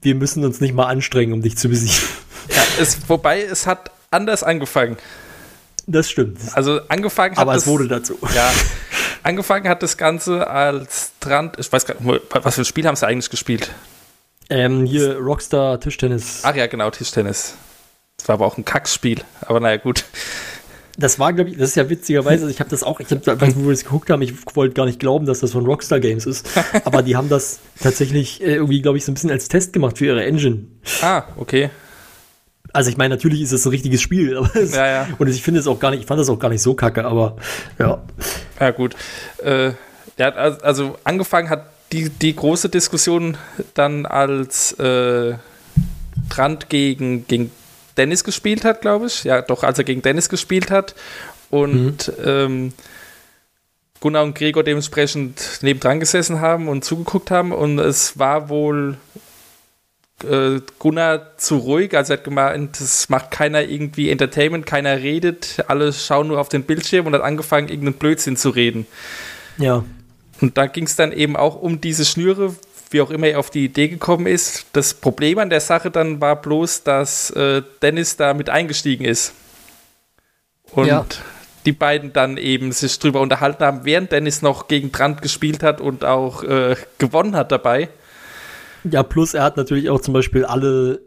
[0.00, 2.08] wir müssen uns nicht mal anstrengen, um dich zu besiegen.
[2.48, 4.96] Ja, es, wobei es hat anders angefangen.
[5.86, 6.38] Das stimmt.
[6.54, 8.18] Also angefangen hat Aber es wurde dazu.
[8.34, 8.50] Ja,
[9.22, 12.96] angefangen hat das Ganze als Trant, ich weiß gar nicht, was für ein Spiel haben
[12.96, 13.70] sie eigentlich gespielt?
[14.50, 16.40] Ähm, hier Rockstar Tischtennis.
[16.42, 17.54] Ach ja, genau, Tischtennis.
[18.18, 20.04] Das war aber auch ein Kackspiel, aber naja, gut.
[20.98, 23.64] Das war, glaube ich, das ist ja witzigerweise, ich habe das auch, ich habe, wo
[23.64, 26.46] wir es geguckt haben, ich wollte gar nicht glauben, dass das von Rockstar Games ist.
[26.84, 29.98] Aber die haben das tatsächlich äh, irgendwie, glaube ich, so ein bisschen als Test gemacht
[29.98, 30.66] für ihre Engine.
[31.00, 31.70] Ah, okay.
[32.72, 35.08] Also ich meine, natürlich ist es ein richtiges Spiel, aber es, Ja, ja.
[35.18, 37.04] und ich finde es auch gar nicht, ich fand das auch gar nicht so kacke,
[37.04, 37.36] aber
[37.78, 38.02] ja.
[38.58, 38.96] Ja, gut.
[39.44, 39.72] Äh,
[40.18, 43.36] ja, also- angefangen hat die, die große Diskussion
[43.74, 45.34] dann als äh,
[46.30, 47.50] Trant gegen, gegen
[47.98, 49.24] Dennis gespielt hat, glaube ich.
[49.24, 50.94] Ja, doch, als er gegen Dennis gespielt hat.
[51.50, 52.72] Und ähm,
[54.00, 57.52] Gunnar und Gregor dementsprechend nebendran gesessen haben und zugeguckt haben.
[57.52, 58.96] Und es war wohl
[60.24, 61.96] äh, Gunnar zu ruhig.
[61.96, 66.48] Also er hat gemeint, es macht keiner irgendwie Entertainment, keiner redet, alle schauen nur auf
[66.48, 68.86] den Bildschirm und hat angefangen, irgendeinen Blödsinn zu reden.
[69.58, 69.84] Ja.
[70.40, 72.54] Und da ging es dann eben auch um diese Schnüre,
[72.90, 74.66] wie auch immer er auf die Idee gekommen ist.
[74.72, 79.32] Das Problem an der Sache dann war bloß, dass äh, Dennis da mit eingestiegen ist.
[80.72, 81.06] Und Ja.
[81.64, 85.80] die beiden dann eben sich drüber unterhalten haben, während Dennis noch gegen Trant gespielt hat
[85.80, 87.88] und auch äh, gewonnen hat dabei.
[88.90, 91.00] Ja, plus er hat natürlich auch zum Beispiel alle,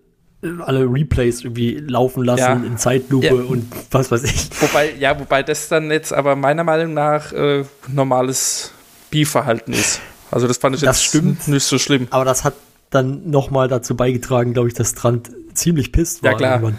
[0.59, 2.53] alle Replays irgendwie laufen lassen Ja.
[2.53, 3.33] in Zeitlupe Ja.
[3.33, 4.49] und was weiß ich.
[4.61, 8.71] Wobei, ja, wobei das dann jetzt aber meiner Meinung nach äh, normales
[9.11, 9.99] Beef-Verhalten ist.
[10.31, 11.47] Also das fand ich Das jetzt stimmt.
[11.47, 12.07] nicht so schlimm.
[12.11, 12.53] Aber das hat
[12.89, 16.31] dann nochmal dazu beigetragen, glaube ich, dass Trant ziemlich pisst war.
[16.31, 16.51] Ja, klar.
[16.55, 16.77] irgendwann.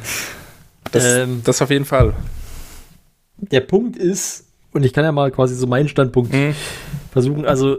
[0.93, 1.43] Das, Ähm.
[1.45, 2.15] das auf jeden Fall.
[3.39, 6.55] der Punkt ist, und ich kann ja mal quasi so meinen Standpunkt Mhm.
[7.13, 7.77] versuchen, also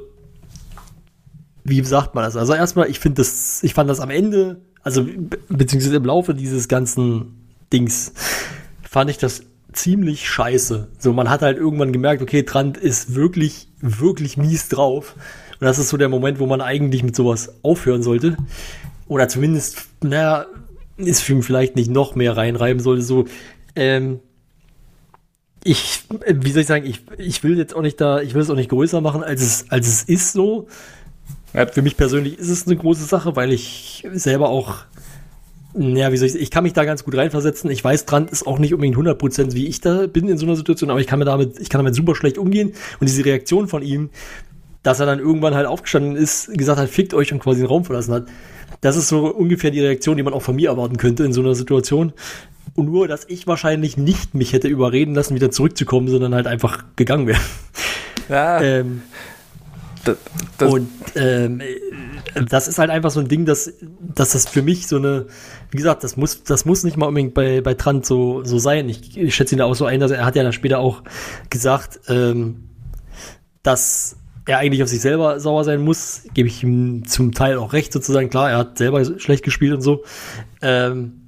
[1.68, 2.36] wie sagt man das?
[2.36, 6.34] Also erstmal, ich finde das, ich fand das am Ende, also be- beziehungsweise im Laufe
[6.34, 8.14] dieses ganzen Dings,
[8.82, 10.88] fand ich das ziemlich scheiße.
[10.98, 15.16] So, man hat halt irgendwann gemerkt, okay, Trant ist wirklich, wirklich mies drauf.
[15.60, 18.38] Und das ist so der Moment, wo man eigentlich mit sowas aufhören sollte.
[19.08, 20.46] Oder zumindest, naja,
[20.98, 23.04] ist vielleicht nicht noch mehr reinreiben sollte.
[23.04, 23.26] So,
[23.76, 24.20] ähm,
[25.64, 28.50] ich, wie soll ich sagen, ich, ich will jetzt auch nicht da, ich will es
[28.50, 30.68] auch nicht größer machen, als es, als es ist so.
[31.66, 34.76] Für mich persönlich ist es eine große Sache, weil ich selber auch,
[35.74, 37.70] ja, wie soll ich ich kann mich da ganz gut reinversetzen.
[37.72, 40.56] Ich weiß, Trant ist auch nicht unbedingt 100% wie ich da bin in so einer
[40.56, 42.74] Situation, aber ich kann mir damit, ich kann damit super schlecht umgehen.
[43.00, 44.10] Und diese Reaktion von ihm,
[44.84, 47.86] dass er dann irgendwann halt aufgestanden ist, gesagt hat, fickt euch und quasi den Raum
[47.86, 48.28] verlassen hat.
[48.82, 51.42] Das ist so ungefähr die Reaktion, die man auch von mir erwarten könnte in so
[51.42, 52.14] einer Situation.
[52.76, 56.86] Und nur, dass ich wahrscheinlich nicht mich hätte überreden lassen, wieder zurückzukommen, sondern halt einfach
[56.96, 57.40] gegangen wäre.
[58.30, 59.02] Ja, Ähm,
[60.08, 60.18] das,
[60.58, 63.74] das, und ähm, äh, das ist halt einfach so ein Ding, dass,
[64.16, 65.28] dass das für mich so eine,
[65.72, 68.90] wie gesagt, das muss, das muss nicht mal unbedingt bei, bei Trant so, so sein.
[68.90, 70.80] Ich, ich schätze ihn da auch so ein, dass er, er hat ja dann später
[70.80, 71.04] auch
[71.50, 72.70] gesagt, ähm,
[73.64, 77.74] dass er eigentlich auf sich selber sauer sein muss, gebe ich ihm zum Teil auch
[77.74, 78.30] recht sozusagen.
[78.30, 80.04] Klar, er hat selber schlecht gespielt und so.
[80.62, 81.28] Ähm,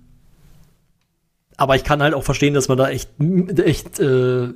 [1.57, 3.09] aber ich kann halt auch verstehen, dass man da echt,
[3.57, 4.47] echt äh,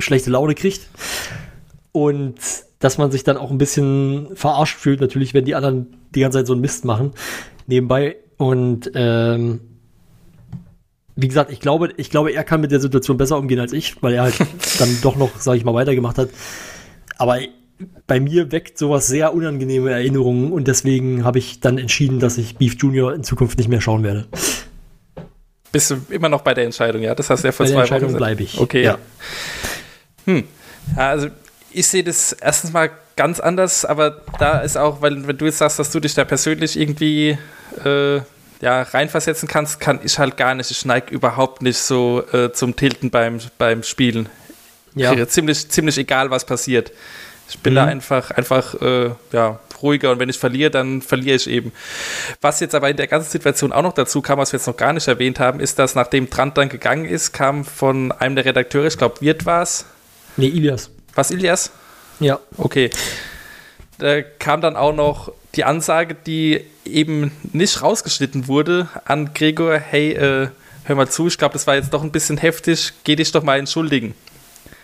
[0.00, 0.88] schlechte Laune kriegt.
[1.92, 2.34] Und
[2.78, 6.38] dass man sich dann auch ein bisschen verarscht fühlt, natürlich, wenn die anderen die ganze
[6.38, 7.12] Zeit so einen Mist machen,
[7.66, 8.16] nebenbei.
[8.36, 9.60] Und ähm,
[11.16, 14.00] wie gesagt, ich glaube, ich glaube, er kann mit der Situation besser umgehen als ich,
[14.02, 14.38] weil er halt
[14.78, 16.30] dann doch noch, sage ich mal, weitergemacht hat.
[17.16, 17.38] Aber
[18.06, 22.56] bei mir weckt sowas sehr unangenehme Erinnerungen und deswegen habe ich dann entschieden, dass ich
[22.56, 24.26] Beef Junior in Zukunft nicht mehr schauen werde.
[25.72, 27.14] bist du immer noch bei der Entscheidung, ja?
[27.14, 28.58] Das hast du ja vor Bei der zwei Entscheidung Wochen bleibe ich.
[28.58, 28.84] Okay.
[28.84, 28.98] Ja.
[30.26, 30.42] Ja,
[30.96, 31.28] also
[31.78, 35.58] ich sehe das erstens mal ganz anders, aber da ist auch, weil wenn du jetzt
[35.58, 37.38] sagst, dass du dich da persönlich irgendwie
[37.84, 38.16] äh,
[38.60, 40.70] ja, reinversetzen kannst, kann ich halt gar nicht.
[40.70, 44.28] Ich neige überhaupt nicht so äh, zum Tilten beim, beim Spielen.
[44.94, 45.26] Ja.
[45.28, 46.90] Ziemlich, ziemlich egal, was passiert.
[47.48, 47.92] Ich bin da Mhm.
[47.92, 51.72] einfach, einfach äh, ja, ruhiger und wenn ich verliere, dann verliere ich eben.
[52.40, 54.76] Was jetzt aber in der ganzen Situation auch noch dazu kam, was wir jetzt noch
[54.76, 58.44] gar nicht erwähnt haben, ist, dass nachdem Trant dann gegangen ist, kam von einem der
[58.44, 59.86] Redakteure, ich glaube, Wirt war es,
[60.36, 60.90] Nee, Ilias.
[61.18, 61.72] Was Ilias?
[62.20, 62.38] Ja.
[62.56, 62.90] Okay.
[63.98, 70.12] Da kam dann auch noch die Ansage, die eben nicht rausgeschnitten wurde an Gregor, hey,
[70.12, 70.48] äh,
[70.84, 73.42] hör mal zu, ich glaube, das war jetzt doch ein bisschen heftig, geh dich doch
[73.42, 74.14] mal entschuldigen.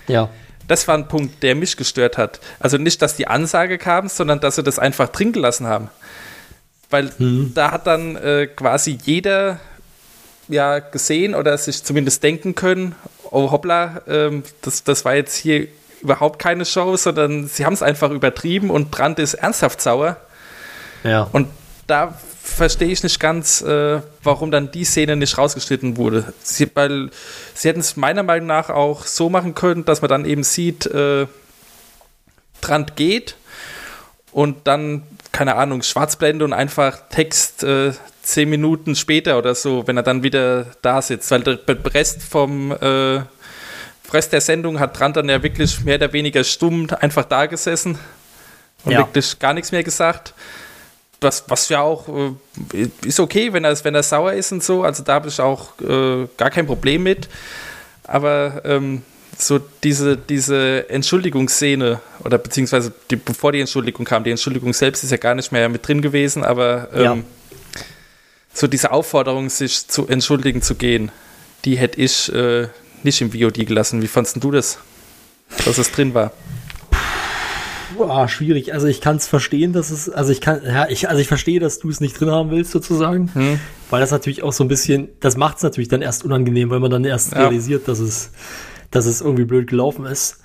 [0.08, 0.28] Ja.
[0.66, 2.40] Das war ein Punkt, der mich gestört hat.
[2.58, 5.88] Also nicht, dass die Ansage kam, sondern dass sie das einfach drin gelassen haben.
[6.90, 7.10] Weil
[7.54, 9.60] da hat dann äh, quasi jeder
[10.48, 12.94] ja gesehen oder sich zumindest denken können,
[13.30, 15.68] oh hoppla, ähm, das, das war jetzt hier
[16.04, 20.16] überhaupt keine Show, sondern sie haben es einfach übertrieben und Brandt ist ernsthaft sauer.
[21.02, 21.28] Ja.
[21.32, 21.48] Und
[21.86, 26.32] da verstehe ich nicht ganz, äh, warum dann die Szene nicht rausgeschnitten wurde.
[26.42, 27.10] Sie, weil
[27.54, 30.86] sie hätten es meiner Meinung nach auch so machen können, dass man dann eben sieht,
[30.86, 31.26] äh,
[32.60, 33.36] Trant geht
[34.32, 39.96] und dann, keine Ahnung, Schwarzblende und einfach Text äh, zehn Minuten später oder so, wenn
[39.96, 41.30] er dann wieder da sitzt.
[41.30, 41.58] Weil der
[41.94, 43.20] Rest vom äh,
[44.14, 47.98] Rest der Sendung hat Trant dann ja wirklich mehr oder weniger stumm einfach da gesessen
[48.84, 48.98] und Ja.
[49.00, 50.32] wirklich gar nichts mehr gesagt.
[51.20, 52.06] Was, was ja auch
[52.74, 54.82] äh, ist okay, wenn er, wenn er sauer ist und so.
[54.84, 57.28] Also da habe ich auch äh, gar kein Problem mit.
[58.06, 59.02] Aber ähm,
[59.38, 65.10] so diese, diese Entschuldigungsszene oder beziehungsweise die, bevor die Entschuldigung kam, die Entschuldigung selbst ist
[65.10, 67.16] ja gar nicht mehr mit drin gewesen, aber ähm, Ja.
[68.52, 71.10] so diese Aufforderung, sich zu entschuldigen zu gehen,
[71.64, 72.68] die hätte ich äh,
[73.04, 74.02] nicht im VOD gelassen.
[74.02, 74.78] Wie fandst du das,
[75.64, 76.32] dass es drin war?
[77.96, 78.72] Boah, schwierig.
[78.72, 81.60] Also ich kann es verstehen, dass es, also ich kann, ja, ich, also ich verstehe,
[81.60, 83.30] dass du es nicht drin haben willst, sozusagen.
[83.34, 83.60] Hm.
[83.90, 86.80] Weil das natürlich auch so ein bisschen, das macht es natürlich dann erst unangenehm, weil
[86.80, 87.40] man dann erst Ja.
[87.40, 88.32] realisiert, dass es,
[88.90, 90.40] dass es irgendwie blöd gelaufen ist.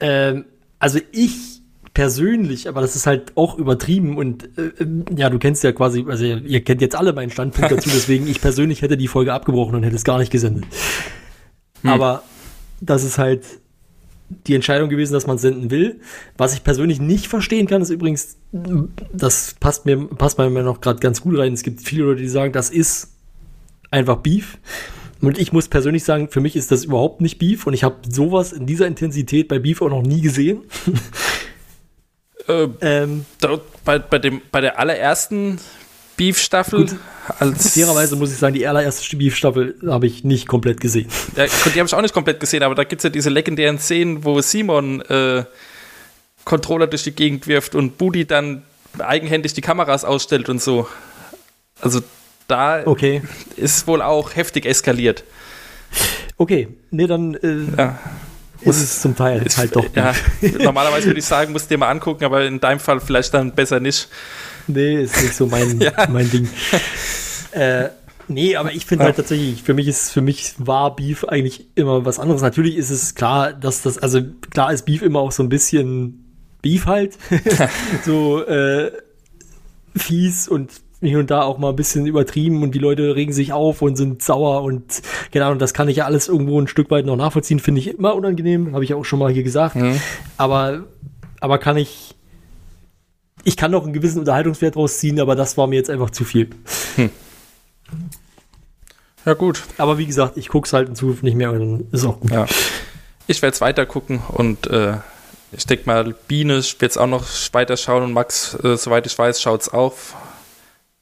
[0.00, 0.46] Ähm,
[0.78, 1.58] also ich
[1.92, 6.04] persönlich, aber das ist halt auch übertrieben und äh, äh, ja, du kennst ja quasi,
[6.08, 9.32] also ihr, ihr kennt jetzt alle meinen Standpunkt dazu, deswegen ich persönlich hätte die Folge
[9.32, 10.64] abgebrochen und hätte es gar nicht gesendet.
[11.84, 12.22] Aber
[12.80, 13.44] das ist halt
[14.46, 16.00] die Entscheidung gewesen, dass man es senden will.
[16.36, 21.00] Was ich persönlich nicht verstehen kann, ist übrigens, das passt mir, passt mir noch gerade
[21.00, 21.52] ganz gut rein.
[21.52, 23.14] Es gibt viele Leute, die sagen, das ist
[23.90, 24.58] einfach Beef.
[25.20, 27.96] Und ich muss persönlich sagen, für mich ist das überhaupt nicht Beef und ich habe
[28.08, 30.62] sowas in dieser Intensität bei Beef auch noch nie gesehen.
[32.46, 33.26] Äh, Ähm,
[33.84, 35.58] bei, bei, dem, bei der allerersten
[36.18, 36.86] Beef-Staffel.
[37.38, 41.08] Als Fairerweise muss ich sagen, die allererste Beef-Staffel habe ich nicht komplett gesehen.
[41.36, 43.78] Ja, die habe ich auch nicht komplett gesehen, aber da gibt es ja diese legendären
[43.78, 45.44] Szenen, wo Simon äh,
[46.44, 48.62] Controller durch die Gegend wirft und Budi dann
[48.98, 50.88] eigenhändig die Kameras ausstellt und so.
[51.80, 52.00] Also
[52.48, 53.22] da Okay.
[53.56, 55.24] ist wohl auch heftig eskaliert.
[56.36, 57.98] Okay, nee, dann äh, Ja.
[58.62, 59.84] ist es zum Teil Ist, halt doch.
[59.94, 60.14] ja,
[60.58, 63.52] normalerweise würde ich sagen, musst du dir mal angucken, aber in deinem Fall vielleicht dann
[63.52, 64.08] besser nicht.
[64.68, 65.92] Nee, ist nicht so mein, Ja.
[66.08, 66.48] mein Ding.
[67.52, 67.88] Äh,
[68.28, 69.06] nee, aber ich finde Ja.
[69.06, 72.42] halt tatsächlich, für mich ist, für mich war Beef eigentlich immer was anderes.
[72.42, 76.24] Natürlich ist es klar, dass das, also klar ist Beef immer auch so ein bisschen
[76.60, 77.16] Beef halt.
[78.04, 78.92] so äh,
[79.96, 83.52] fies und hier und da auch mal ein bisschen übertrieben und die Leute regen sich
[83.52, 85.00] auf und sind sauer und
[85.30, 87.88] genau, und das kann ich ja alles irgendwo ein Stück weit noch nachvollziehen, finde ich
[87.98, 89.76] immer unangenehm, habe ich auch schon mal hier gesagt.
[89.76, 89.98] Mhm.
[90.36, 90.84] Aber,
[91.40, 92.14] aber kann ich,
[93.48, 96.50] ich kann noch einen gewissen Unterhaltungswert rausziehen, aber das war mir jetzt einfach zu viel.
[99.24, 99.62] Ja, gut.
[99.78, 102.20] Aber wie gesagt, ich gucke es halt in Zukunft nicht mehr und dann ist auch
[102.20, 102.30] gut.
[102.30, 102.46] Ja.
[103.26, 104.94] Ich werde es weiter gucken und äh,
[105.52, 109.18] ich denke mal, Biene wird es auch noch weiter schauen und Max, äh, soweit ich
[109.18, 110.14] weiß, schaut es auf.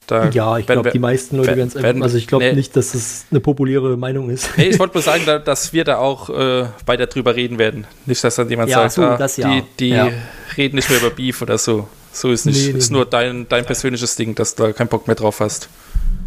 [0.06, 2.52] Da Ja, ich glaube, die meisten Leute werden- es einfach, also ich glaube nee.
[2.52, 4.50] nicht, dass das eine populäre Meinung ist.
[4.56, 7.86] Nee, ich wollte nur sagen, da, dass wir da auch äh, weiter drüber reden werden.
[8.06, 9.48] Nicht, dass dann jemand Ja, sagt, so, ah, das ja.
[9.50, 10.08] die, die Ja.
[10.56, 11.88] reden nicht mehr über Beef oder so.
[12.16, 12.66] So ist nicht.
[12.66, 15.40] Nee, nee, ist nur dein, dein persönliches Ding, dass du da keinen Bock mehr drauf
[15.40, 15.68] hast.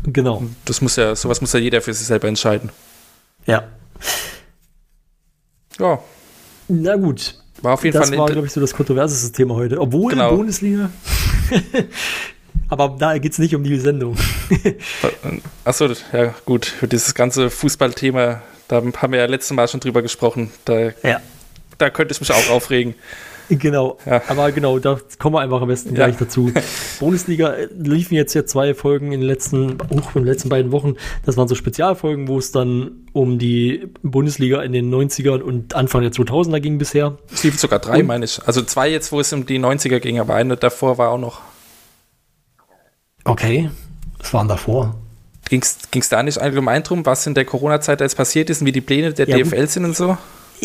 [0.03, 2.69] Genau, Das muss ja, sowas muss ja jeder für sich selber entscheiden.
[3.45, 3.63] ja.
[5.79, 5.99] Ja,
[6.67, 9.55] Na gut, war auf jeden das Fall war, ein glaube ich, so das kontroverseste Thema
[9.55, 9.79] heute.
[9.79, 10.35] Obwohl Genau.
[10.35, 10.89] Bundesliga.
[12.69, 14.15] Aber da geht es nicht um die Sendung.
[15.63, 20.01] Achso, ja gut, für dieses ganze Fußballthema, da haben wir ja letztes Mal schon drüber
[20.01, 20.51] gesprochen.
[20.65, 21.21] Da, Ja.
[21.77, 22.93] da könnte ich mich auch aufregen.
[23.59, 24.21] Genau, Ja.
[24.27, 26.05] aber genau, da kommen wir einfach am besten Ja.
[26.05, 26.51] gleich dazu.
[26.99, 30.71] Bundesliga äh, liefen jetzt ja zwei Folgen in den letzten, uh, in den letzten beiden
[30.71, 30.95] Wochen.
[31.25, 36.01] Das waren so Spezialfolgen, wo es dann um die Bundesliga in den 90ern und Anfang
[36.03, 37.17] der 2000er ging bisher.
[37.33, 38.39] Es liefen sogar drei, Und- meine ich.
[38.45, 41.41] Also zwei jetzt, wo es um die 90er ging, aber eine davor war auch noch.
[43.25, 43.69] Okay,
[44.19, 44.95] was waren davor?
[45.49, 48.71] Ging es da nicht allgemein drum, was in der Corona-Zeit jetzt passiert ist und wie
[48.71, 49.47] die Pläne der Ja, gut.
[49.47, 50.17] DFL sind und so?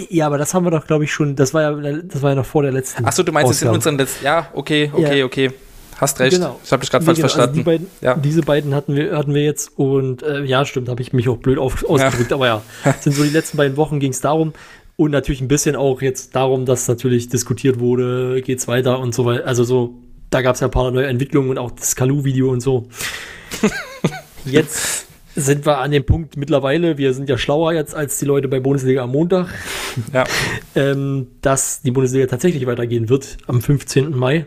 [0.08, 2.36] Ja, aber das haben wir doch, glaube ich, schon, das war ja, das war ja
[2.36, 3.04] noch vor der letzten.
[3.04, 4.24] Achso, du meinst es in unseren letzten.
[4.24, 5.24] Ja, okay, okay, Ja.
[5.24, 5.50] okay.
[5.96, 6.36] Hast recht.
[6.36, 6.58] Genau.
[6.64, 7.56] Ich habe dich gerade falsch genau, also verstanden.
[7.56, 8.14] die beiden, ja.
[8.14, 11.36] Diese beiden hatten wir, hatten wir jetzt und äh, ja, stimmt, habe ich mich auch
[11.36, 12.62] blöd auf, ausgedrückt, aber ja,
[13.00, 14.52] sind so die letzten beiden Wochen ging es darum
[14.96, 19.24] und natürlich ein bisschen auch jetzt darum, dass natürlich diskutiert wurde, geht's weiter und so
[19.24, 19.46] weiter.
[19.46, 19.94] Also so,
[20.30, 22.88] da gab es ja ein paar neue Entwicklungen und auch das Kalu-Video und so.
[24.44, 28.46] jetzt sind wir an dem Punkt mittlerweile, wir sind ja schlauer jetzt als die Leute
[28.48, 29.48] bei Bundesliga am Montag,
[30.12, 30.24] ja.
[30.74, 34.16] ähm, dass die Bundesliga tatsächlich weitergehen wird am 15.
[34.16, 34.46] Mai.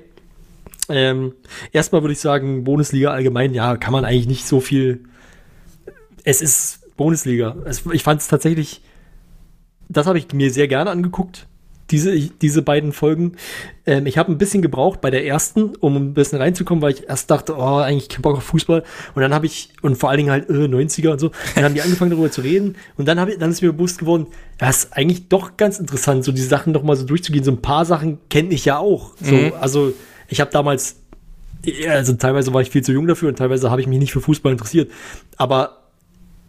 [0.90, 1.34] Ähm,
[1.74, 5.04] erstmal würde ich sagen, Bundesliga allgemein, ja, kann man eigentlich nicht so viel.
[6.24, 7.56] Es ist Bundesliga.
[7.66, 8.82] Es, ich fand es tatsächlich,
[9.90, 11.48] das habe ich mir sehr gerne angeguckt,
[11.91, 13.34] diese, diese beiden Folgen.
[13.86, 17.08] Ähm, ich habe ein bisschen gebraucht bei der ersten, um ein bisschen reinzukommen, weil ich
[17.08, 18.84] erst dachte, oh, eigentlich kein Bock auf Fußball.
[19.15, 21.73] Und dann habe ich, und vor allen Dingen halt äh, 90er und so, dann haben
[21.73, 22.76] die angefangen darüber zu reden.
[22.97, 24.28] Und dann, ich, dann ist mir bewusst geworden,
[24.60, 27.43] ja, ist eigentlich doch ganz interessant, so die Sachen doch mal so durchzugehen.
[27.43, 29.13] So ein paar Sachen kenne ich ja auch.
[29.21, 29.54] So, Mhm.
[29.60, 29.93] Also
[30.28, 30.97] ich habe damals,
[31.89, 34.21] also teilweise war ich viel zu jung dafür und teilweise habe ich mich nicht für
[34.21, 34.91] Fußball interessiert.
[35.38, 35.84] Aber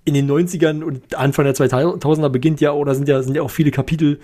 [0.05, 3.51] in den 90ern und Anfang der 2000er beginnt ja, oder sind ja, sind ja auch
[3.51, 4.21] viele Kapitel,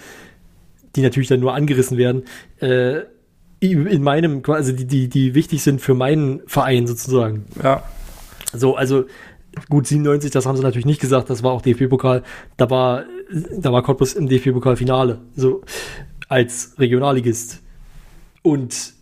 [0.97, 2.25] die natürlich dann nur angerissen werden,
[2.61, 3.01] äh,
[3.61, 7.47] in meinem, also die, die, die wichtig sind für meinen Verein sozusagen.
[7.63, 7.83] ja.
[8.53, 9.07] So, also
[9.69, 12.23] gut 97, das haben sie natürlich nicht gesagt, das war auch DFB-Pokal,
[12.57, 13.05] da war,
[13.57, 15.63] da war Cottbus im DFB-Pokal-Finale, so
[16.29, 17.63] als Regionalligist.
[18.43, 18.95] Und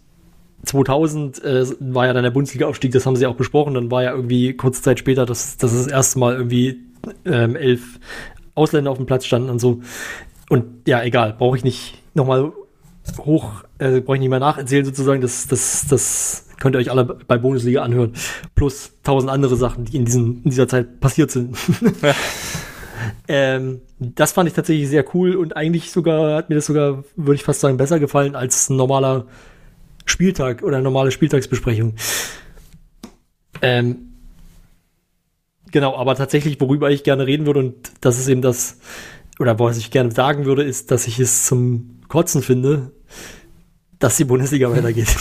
[0.64, 4.12] 2000 äh, war ja dann der Bundesliga-Aufstieg, das haben sie auch besprochen, dann war ja
[4.14, 6.80] irgendwie kurze Zeit später, dass, dass das erste Mal irgendwie
[7.24, 7.98] ähm, elf
[8.54, 9.80] Ausländer auf dem Platz standen und so.
[10.52, 12.52] Und ja, egal, brauche ich nicht nochmal
[13.20, 17.06] hoch, äh, brauche ich nicht mehr nacherzählen sozusagen, das, das, das könnt ihr euch alle
[17.06, 18.12] bei Bundesliga anhören.
[18.54, 21.56] Plus tausend andere Sachen, die in, diesem, in dieser Zeit passiert sind.
[23.28, 27.36] ähm, das fand ich tatsächlich sehr cool und eigentlich sogar, hat mir das sogar, würde
[27.36, 29.24] ich fast sagen, besser gefallen als ein normaler
[30.04, 31.94] Spieltag oder eine normale Spieltagsbesprechung.
[33.62, 34.12] Ähm,
[35.70, 38.76] genau, aber tatsächlich, worüber ich gerne reden würde, und das ist eben das,
[39.42, 42.92] oder was ich gerne sagen würde, ist, dass ich es zum Kotzen finde,
[43.98, 45.08] dass die Bundesliga weitergeht.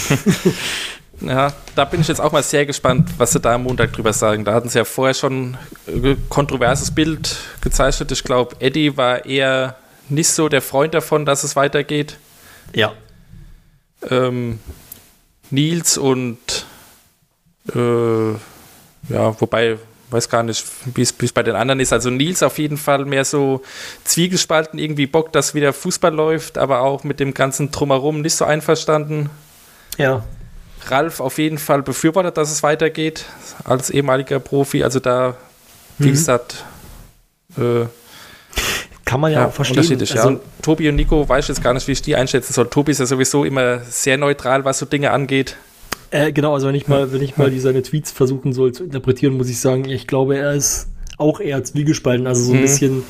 [1.23, 4.11] Ja, da bin ich jetzt auch mal sehr gespannt, was sie da am Montag drüber
[4.11, 4.43] sagen.
[4.43, 5.55] Da hatten sie ja vorher schon
[5.87, 8.11] ein kontroverses Bild gezeichnet.
[8.11, 9.75] Ich glaube, Eddie war eher
[10.09, 12.17] nicht so der Freund davon, dass es weitergeht.
[12.73, 12.93] ja.
[14.09, 14.57] Ähm,
[15.51, 16.65] Nils und
[17.75, 19.77] äh, ja, wobei,
[20.11, 21.93] weiß gar nicht, wie es bei den anderen ist.
[21.93, 23.61] Also Nils auf jeden Fall mehr so
[24.03, 28.45] zwiegespalten, irgendwie Bock, dass wieder Fußball läuft, aber auch mit dem ganzen Drumherum nicht so
[28.45, 29.29] einverstanden.
[29.97, 30.23] Ja.
[30.87, 33.25] Ralf auf jeden Fall befürwortet, dass es weitergeht,
[33.63, 34.83] als ehemaliger Profi.
[34.83, 35.35] Also da,
[35.99, 36.11] wie Mhm.
[36.11, 36.65] gesagt,
[37.57, 37.85] äh,
[39.05, 39.77] Kann man ja, ja, auch verstehen.
[39.77, 40.11] unterschiedlich.
[40.15, 40.39] Also, ja.
[40.61, 42.67] Tobi und Nico weiß jetzt gar nicht, wie ich die einschätzen soll.
[42.69, 45.57] Tobi ist ja sowieso immer sehr neutral, was so Dinge angeht.
[46.11, 48.83] Äh, genau, also wenn ich mal, wenn ich mal die seine Tweets versuchen soll zu
[48.83, 52.27] interpretieren, muss ich sagen, ich glaube, er ist auch eher zwiegespalten.
[52.27, 52.61] Also so ein Mhm.
[52.61, 53.03] bisschen.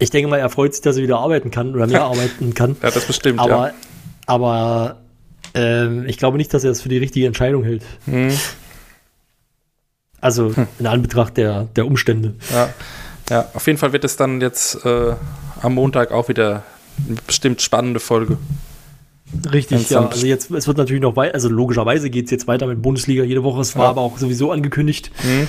[0.00, 2.76] Ich denke mal, er freut sich, dass er wieder arbeiten kann oder mehr arbeiten kann.
[2.82, 3.74] Ja, das bestimmt, aber, ja.
[4.26, 5.00] aber
[5.54, 7.84] ähm, ich glaube nicht, dass er es für die richtige Entscheidung hält.
[8.06, 8.32] Hm,
[10.20, 12.34] Also in Anbetracht der, der Umstände.
[12.52, 12.70] ja.
[13.30, 15.14] ja, auf jeden Fall wird es dann jetzt äh,
[15.62, 16.64] am Montag auch wieder
[17.06, 18.38] eine bestimmt spannende Folge.
[19.52, 20.06] Richtig, ja.
[20.08, 23.24] Also jetzt, es wird natürlich noch weiter, also logischerweise geht es jetzt weiter mit Bundesliga
[23.24, 23.60] jede Woche.
[23.60, 23.90] Es war Ja.
[23.90, 25.10] aber auch sowieso angekündigt.
[25.22, 25.48] Hm,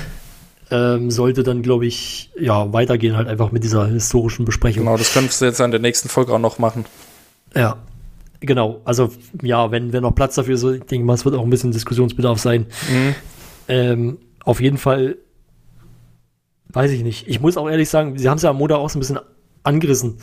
[0.71, 4.85] Ähm, sollte dann, glaube ich, ja, weitergehen halt einfach mit dieser historischen Besprechung.
[4.85, 6.85] genau, das könntest du jetzt an der nächsten Folge auch noch machen.
[7.55, 7.77] Ja,
[8.39, 8.81] genau.
[8.83, 9.11] Also
[9.43, 11.71] ja, wenn, wenn noch Platz dafür ist, ich denke mal, es wird auch ein bisschen
[11.71, 12.65] Diskussionsbedarf sein.
[12.91, 13.15] Mhm.
[13.67, 15.17] Ähm, auf jeden Fall,
[16.69, 17.27] weiß ich nicht.
[17.27, 19.19] Ich muss auch ehrlich sagen, Sie haben es ja am Montag auch so ein bisschen
[19.63, 20.17] angerissen.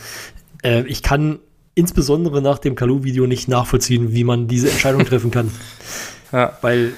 [0.64, 1.38] Äh, ich kann
[1.74, 5.50] insbesondere nach dem Kalu-Video nicht nachvollziehen, wie man diese Entscheidung treffen kann.
[6.32, 6.94] Ja, Weil,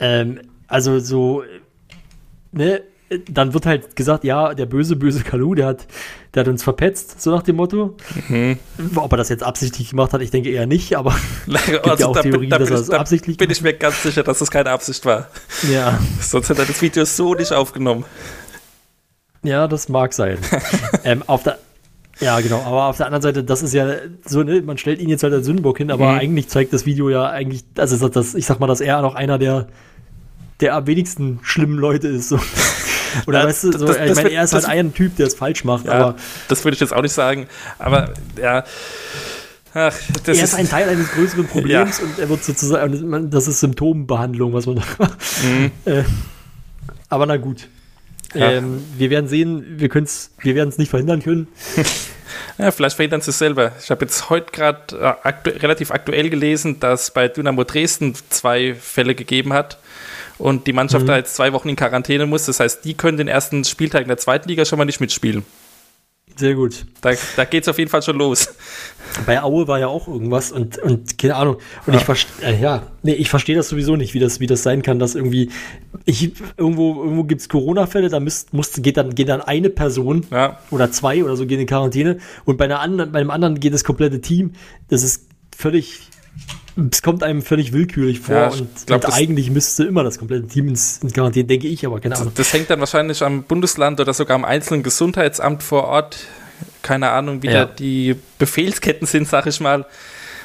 [0.00, 1.42] ähm, also so,
[2.52, 2.80] ne,
[3.30, 5.86] dann wird halt gesagt, ja, der böse, böse Kalu, der hat,
[6.34, 7.96] der hat uns verpetzt, so nach dem Motto.
[8.28, 8.58] Mhm.
[8.96, 11.14] Ob er das jetzt absichtlich gemacht hat, ich denke eher nicht, aber
[11.46, 13.74] also, ja auch da, Theorien, da, dass er ich, es da absichtlich bin ich mir
[13.74, 15.28] ganz sicher, dass das keine Absicht war.
[15.70, 18.04] ja, Sonst hätte er das Video so nicht aufgenommen.
[19.42, 20.38] ja, das mag sein.
[21.04, 21.58] ähm, auf der,
[22.20, 23.86] ja, genau, aber auf der anderen Seite, das ist ja
[24.26, 26.18] so, ne, man stellt ihn jetzt halt als Sündenbock hin, aber Mhm.
[26.18, 29.38] eigentlich zeigt das Video ja eigentlich, also das, ich sag mal, dass er noch einer
[29.38, 29.68] der,
[30.60, 32.28] der am wenigsten schlimmen Leute ist.
[32.30, 32.38] So.
[33.26, 35.34] Oder Ja, weißt du, so, das- ich meine, er ist halt ein Typ, der es
[35.34, 36.14] falsch macht, Ja, aber
[36.48, 37.46] das würde ich jetzt auch nicht sagen.
[37.78, 38.64] Aber ja,
[39.74, 39.94] ach,
[40.26, 44.52] er ist, ist ein Teil eines größeren Problems und er wird sozusagen, das ist Symptombehandlung,
[44.52, 45.08] was man da
[45.44, 45.70] Mhm.
[45.84, 46.02] äh,
[47.08, 47.68] Aber na gut.
[48.34, 51.48] Ähm, wir werden sehen, wir, können's, wir werden es nicht verhindern können.
[52.58, 53.72] Ja, vielleicht verhindern sie es selber.
[53.80, 58.74] Ich habe jetzt heute gerade äh, aktu relativ aktuell gelesen, dass bei Dynamo Dresden zwei
[58.74, 59.78] Fälle gegeben hat
[60.36, 61.08] und die Mannschaft Mhm.
[61.08, 62.44] da jetzt zwei Wochen in Quarantäne muss.
[62.46, 65.44] Das heißt, die können den ersten Spieltag in der zweiten Liga schon mal nicht mitspielen.
[66.36, 66.86] Sehr gut.
[67.00, 68.48] Da, da geht es auf jeden Fall schon los.
[69.26, 71.56] Bei Aue war ja auch irgendwas und, und keine Ahnung.
[71.86, 71.98] Und Ja.
[71.98, 74.82] ich verstehe, äh, ja, nee, ich verstehe das sowieso nicht, wie das, wie das sein
[74.82, 75.50] kann, dass irgendwie,
[76.04, 80.26] ich, irgendwo, irgendwo gibt es Corona-Fälle, da müsst, muss, geht, dann, geht dann eine Person
[80.30, 83.58] Ja, oder zwei oder so gehen in Quarantäne und bei, einer anderen, bei einem anderen
[83.58, 84.52] geht das komplette Team.
[84.88, 86.00] Das ist völlig,
[86.92, 90.04] es kommt einem völlig willkürlich vor Ja, ich und, glaub, und das- eigentlich müsste immer
[90.04, 92.32] das komplette Team ins, ins Quarantäne, denke ich, aber keine Ahnung.
[92.34, 96.18] das hängt dann wahrscheinlich am Bundesland oder sogar am einzelnen Gesundheitsamt vor Ort.
[96.82, 97.64] Keine Ahnung, wie Ja.
[97.64, 99.86] da die Befehlsketten sind, sag ich mal.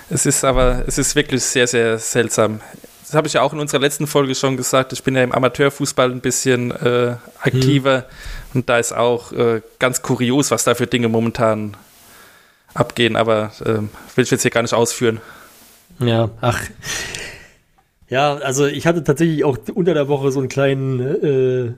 [0.10, 2.60] Es ist aber, es ist wirklich sehr, sehr seltsam.
[3.06, 4.92] Das habe ich ja auch in unserer letzten Folge schon gesagt.
[4.94, 8.06] Ich bin ja im Amateurfußball ein bisschen äh, aktiver
[8.56, 11.78] und da ist auch äh, ganz kurios, was da für Dinge momentan
[12.74, 13.76] abgehen, aber äh,
[14.16, 15.22] will ich jetzt hier gar nicht ausführen.
[16.00, 16.62] Ja, ach.
[18.10, 21.74] Ja, also ich hatte tatsächlich auch unter der Woche so einen kleinen, äh,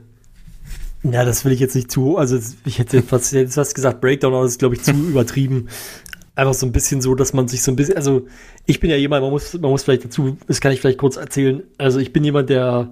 [1.10, 4.34] ja, das will ich jetzt nicht zu, also ich hätte fast, hätte fast gesagt Breakdown,
[4.34, 5.68] aber das ist, glaube ich, zu übertrieben.
[6.34, 8.26] Einfach so ein bisschen so, dass man sich so ein bisschen, also
[8.66, 11.16] ich bin ja jemand, man muss, man muss vielleicht dazu, das kann ich vielleicht kurz
[11.16, 12.90] erzählen, also ich bin jemand, der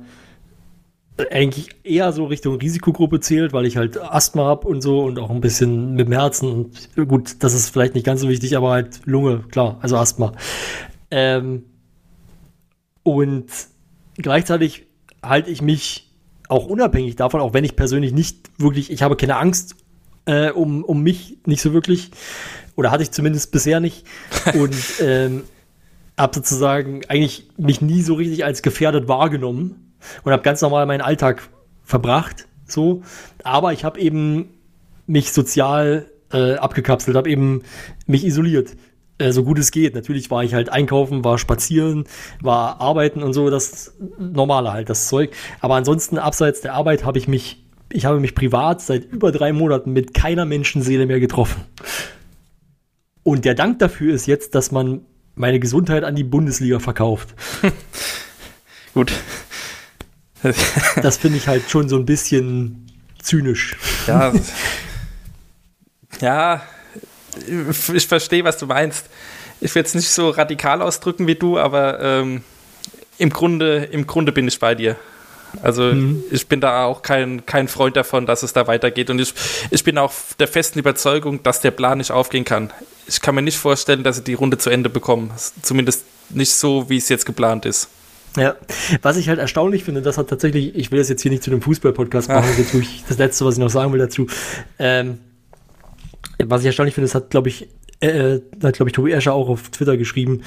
[1.31, 5.31] eigentlich eher so Richtung Risikogruppe zählt, weil ich halt Asthma habe und so und auch
[5.31, 8.71] ein bisschen mit dem Herzen und gut, das ist vielleicht nicht ganz so wichtig, aber
[8.71, 10.33] halt Lunge, klar, also Asthma.
[11.17, 11.67] Ähm,
[13.05, 13.47] und
[14.17, 14.89] gleichzeitig
[15.23, 16.13] halte ich mich
[16.49, 19.77] auch unabhängig davon, auch wenn ich persönlich nicht wirklich, ich habe keine Angst
[20.25, 22.11] äh, um, um mich, nicht so wirklich,
[22.75, 24.05] oder hatte ich zumindest bisher nicht.
[24.55, 25.43] Und ähm,
[26.19, 31.01] habe sozusagen eigentlich mich nie so richtig als gefährdet wahrgenommen und habe ganz normal meinen
[31.01, 31.49] Alltag
[31.83, 33.03] verbracht, so.
[33.43, 34.49] Aber ich habe eben
[35.07, 37.63] mich sozial äh, abgekapselt, habe eben
[38.07, 38.77] mich isoliert,
[39.19, 39.95] äh, so gut es geht.
[39.95, 42.05] Natürlich war ich halt einkaufen, war spazieren,
[42.41, 45.31] war arbeiten und so, das Normale halt, das Zeug.
[45.61, 49.53] Aber ansonsten abseits der Arbeit habe ich mich, ich habe mich privat seit über drei
[49.53, 51.63] Monaten mit keiner Menschenseele mehr getroffen.
[53.23, 55.03] Und der Dank dafür ist jetzt, dass man
[55.35, 57.35] meine Gesundheit an die Bundesliga verkauft.
[58.95, 59.13] Gut.
[61.03, 62.87] Das finde ich halt schon so ein bisschen
[63.23, 63.77] zynisch.
[64.07, 64.33] Ja,
[66.21, 66.63] ja,
[67.95, 69.07] ich- verstehe, was du meinst.
[69.61, 72.43] Ich will es nicht so radikal ausdrücken wie du, aber ähm,
[73.19, 74.97] im, Grunde, im Grunde bin ich bei dir.
[75.63, 75.93] Also
[76.33, 79.09] ich bin da auch kein, kein Freund davon, dass es da weitergeht.
[79.09, 79.33] Und ich,
[79.71, 82.73] ich bin auch der festen Überzeugung, dass der Plan nicht aufgehen kann.
[83.07, 85.31] Ich kann mir nicht vorstellen, dass sie die Runde zu Ende bekommen.
[85.63, 87.89] Zumindest nicht so, wie es jetzt geplant ist.
[88.37, 88.57] Ja,
[89.03, 91.53] was ich halt erstaunlich finde, das hat tatsächlich, ich will das jetzt hier nicht zu
[91.53, 92.63] einem Fußball-Podcast machen, Ah.
[92.73, 94.27] tue ich das Letzte, was ich noch sagen will dazu.
[94.81, 95.19] Ähm,
[96.43, 97.69] was ich erstaunlich finde, das hat, glaube ich,
[98.01, 100.43] äh, hat, glaube ich, Tobi Escher auch auf Twitter geschrieben,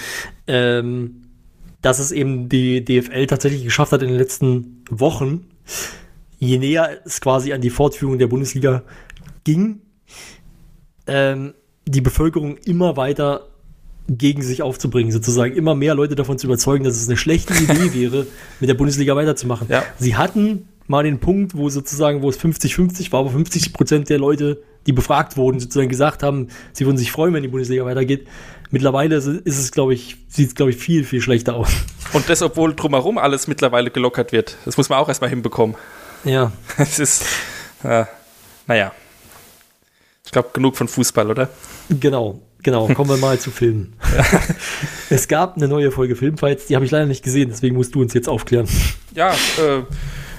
[0.48, 1.24] ähm,
[1.82, 5.46] dass es eben die DFL tatsächlich geschafft hat in den letzten Wochen,
[6.40, 8.84] je näher es quasi an die Fortführung der Bundesliga
[9.44, 9.82] ging,
[11.08, 11.54] ähm,
[11.86, 13.48] die Bevölkerung immer weiter
[14.10, 17.94] gegen sich aufzubringen, sozusagen immer mehr Leute davon zu überzeugen, dass es eine schlechte Idee
[17.94, 18.28] wäre,
[18.60, 19.68] mit der Bundesliga weiterzumachen.
[19.70, 19.84] Ja.
[19.98, 24.20] Sie hatten mal den Punkt, wo sozusagen, wo es 50-50 war, wo 50 Prozent der
[24.20, 28.28] Leute, die befragt wurden, sozusagen gesagt haben, sie würden sich freuen, wenn die Bundesliga weitergeht.
[28.72, 31.70] Mittlerweile ist es- glaube ich, sieht es, glaube ich, viel, viel schlechter aus.
[32.14, 34.58] Und das, obwohl drumherum alles mittlerweile gelockert wird.
[34.66, 35.76] Das muss man auch erstmal hinbekommen.
[36.24, 36.52] Ja.
[36.78, 37.26] Es ist,
[37.84, 38.06] äh,
[38.66, 38.92] naja.
[40.26, 41.50] Ich glaube, genug von Fußball, oder?
[41.90, 42.88] Genau, genau.
[42.94, 43.94] Kommen wir mal zu Filmen.
[45.10, 48.02] es gab eine neue Folge Filmfights, die habe ich leider nicht gesehen, deswegen musst du
[48.02, 48.68] uns jetzt aufklären.
[49.16, 49.84] Ja, äh,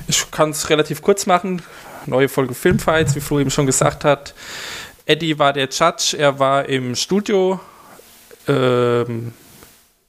[0.07, 1.63] ich kann es relativ kurz machen.
[2.07, 4.35] Neue Folge Filmfights, wie Flo eben schon gesagt hat.
[5.07, 7.61] Eddie war der Judge, er war im Studio.
[8.47, 9.33] Ähm,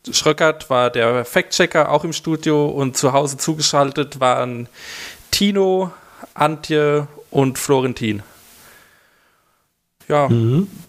[0.09, 2.67] Schröckert war der Fact-Checker, auch im Studio.
[2.67, 4.67] Und zu Hause zugeschaltet waren
[5.31, 5.91] Tino,
[6.33, 8.23] Antje und Florentin.
[10.07, 10.27] Ja,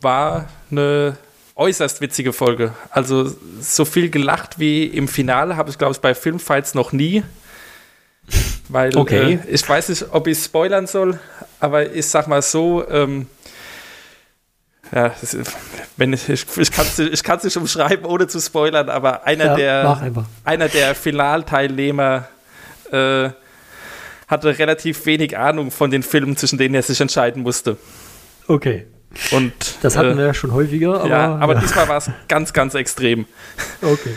[0.00, 1.18] war eine
[1.54, 2.72] äußerst witzige Folge.
[2.90, 3.30] Also
[3.60, 7.22] so viel gelacht wie im Finale habe ich, glaube ich, bei Filmfights noch nie.
[8.68, 9.34] Weil Okay.
[9.46, 11.18] äh, ich weiß nicht, ob ich spoilern soll,
[11.58, 13.26] aber ich sag mal so, ähm,
[14.92, 15.36] ja, das
[15.96, 19.46] wenn ich, ich, ich kann es ich kann's nicht umschreiben, ohne zu spoilern, aber einer
[19.46, 22.28] Ja, der einer der Finalteilnehmer
[22.90, 23.30] äh,
[24.26, 27.76] hatte relativ wenig Ahnung von den Filmen, zwischen denen er sich entscheiden musste.
[28.48, 28.86] Okay.
[29.32, 29.52] Und
[29.82, 31.08] Das hatten äh, wir ja schon häufiger, aber.
[31.08, 33.26] ja, aber diesmal war es ganz, ganz extrem.
[33.82, 34.14] Okay.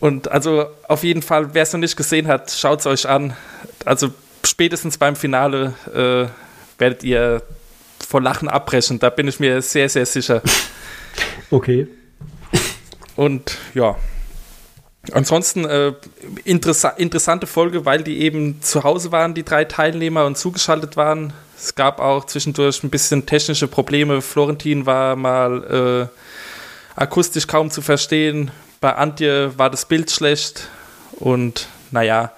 [0.00, 3.34] Und also auf jeden Fall, wer es noch nicht gesehen hat, schaut es euch an.
[3.84, 4.10] Also
[4.44, 6.28] spätestens beim Finale äh,
[6.78, 7.42] werdet ihr
[8.06, 8.98] vor Lachen abbrechen.
[8.98, 10.42] Da bin ich mir sehr, sehr sicher.
[11.48, 11.86] Okay.
[13.14, 13.96] Und ja.
[15.12, 15.92] Ansonsten äh,
[16.44, 21.32] interessa interessante Folge, weil die eben zu Hause waren, die drei Teilnehmer und zugeschaltet waren.
[21.56, 24.20] Es gab auch zwischendurch ein bisschen technische Probleme.
[24.20, 28.50] Florentin war mal äh, akustisch kaum zu verstehen.
[28.80, 30.68] Bei Antje war das Bild schlecht
[31.12, 32.32] und naja,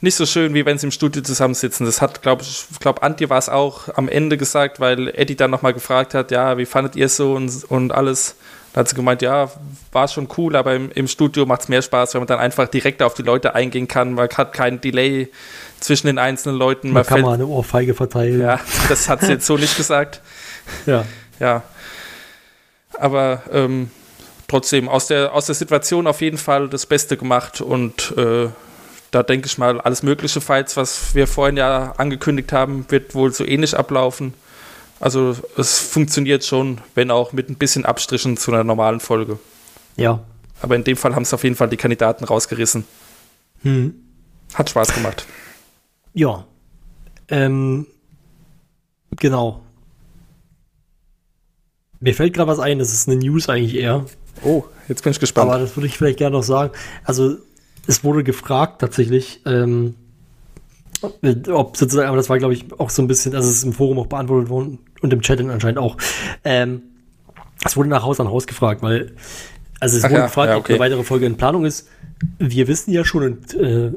[0.00, 1.84] nicht so schön, wie wenn sie im Studio zusammensitzen.
[1.84, 5.50] Das hat, glaube ich, glaube, Antje war es auch am Ende gesagt, weil Eddie dann
[5.50, 8.36] nochmal gefragt hat, ja, wie fandet ihr es so und, und alles.
[8.72, 9.50] Da hat sie gemeint, ja,
[9.92, 12.68] war schon cool, aber im, im Studio macht es mehr Spaß, wenn man dann einfach
[12.68, 14.12] direkt auf die Leute eingehen kann.
[14.12, 15.30] Man hat keinen Delay
[15.80, 16.88] zwischen den einzelnen Leuten.
[16.88, 18.40] Man Man kann fällt, mal eine Ohrfeige verteilen.
[18.40, 20.20] ja, das hat sie jetzt so nicht gesagt.
[20.86, 21.04] ja.
[21.40, 21.62] Ja.
[22.98, 23.90] Aber ähm,
[24.48, 28.48] trotzdem aus der, aus der Situation auf jeden Fall das Beste gemacht und äh,
[29.10, 33.32] da denke ich mal, alles mögliche Fights, was wir vorhin ja angekündigt haben, wird wohl
[33.32, 34.34] so ähnlich ablaufen.
[35.00, 39.38] Also es funktioniert schon, wenn auch mit ein bisschen Abstrichen zu einer normalen Folge.
[39.96, 40.20] Ja.
[40.60, 42.84] Aber in dem Fall haben es auf jeden Fall die Kandidaten rausgerissen.
[43.62, 43.94] Hm.
[44.54, 45.26] Hat Spaß gemacht.
[46.14, 46.44] Ja.
[47.28, 47.86] Ähm,
[49.16, 49.62] genau.
[52.00, 54.04] Mir fällt gerade was ein, das ist eine News eigentlich eher.
[54.44, 55.50] Oh, jetzt bin ich gespannt.
[55.50, 56.72] Aber das würde ich vielleicht gerne noch sagen.
[57.04, 57.36] Also,
[57.86, 59.94] es wurde gefragt tatsächlich, ähm,
[61.48, 63.72] ob sozusagen, aber das war, glaube ich, auch so ein bisschen, also es ist im
[63.72, 65.96] Forum auch beantwortet worden und im Chat anscheinend auch.
[66.44, 66.82] Ähm,
[67.64, 69.12] es wurde nach Haus an Haus gefragt, weil,
[69.80, 70.74] also es Ach wurde ja, gefragt, ja, ob okay.
[70.74, 71.88] eine weitere Folge in Planung ist.
[72.38, 73.92] Wir wissen ja schon und äh,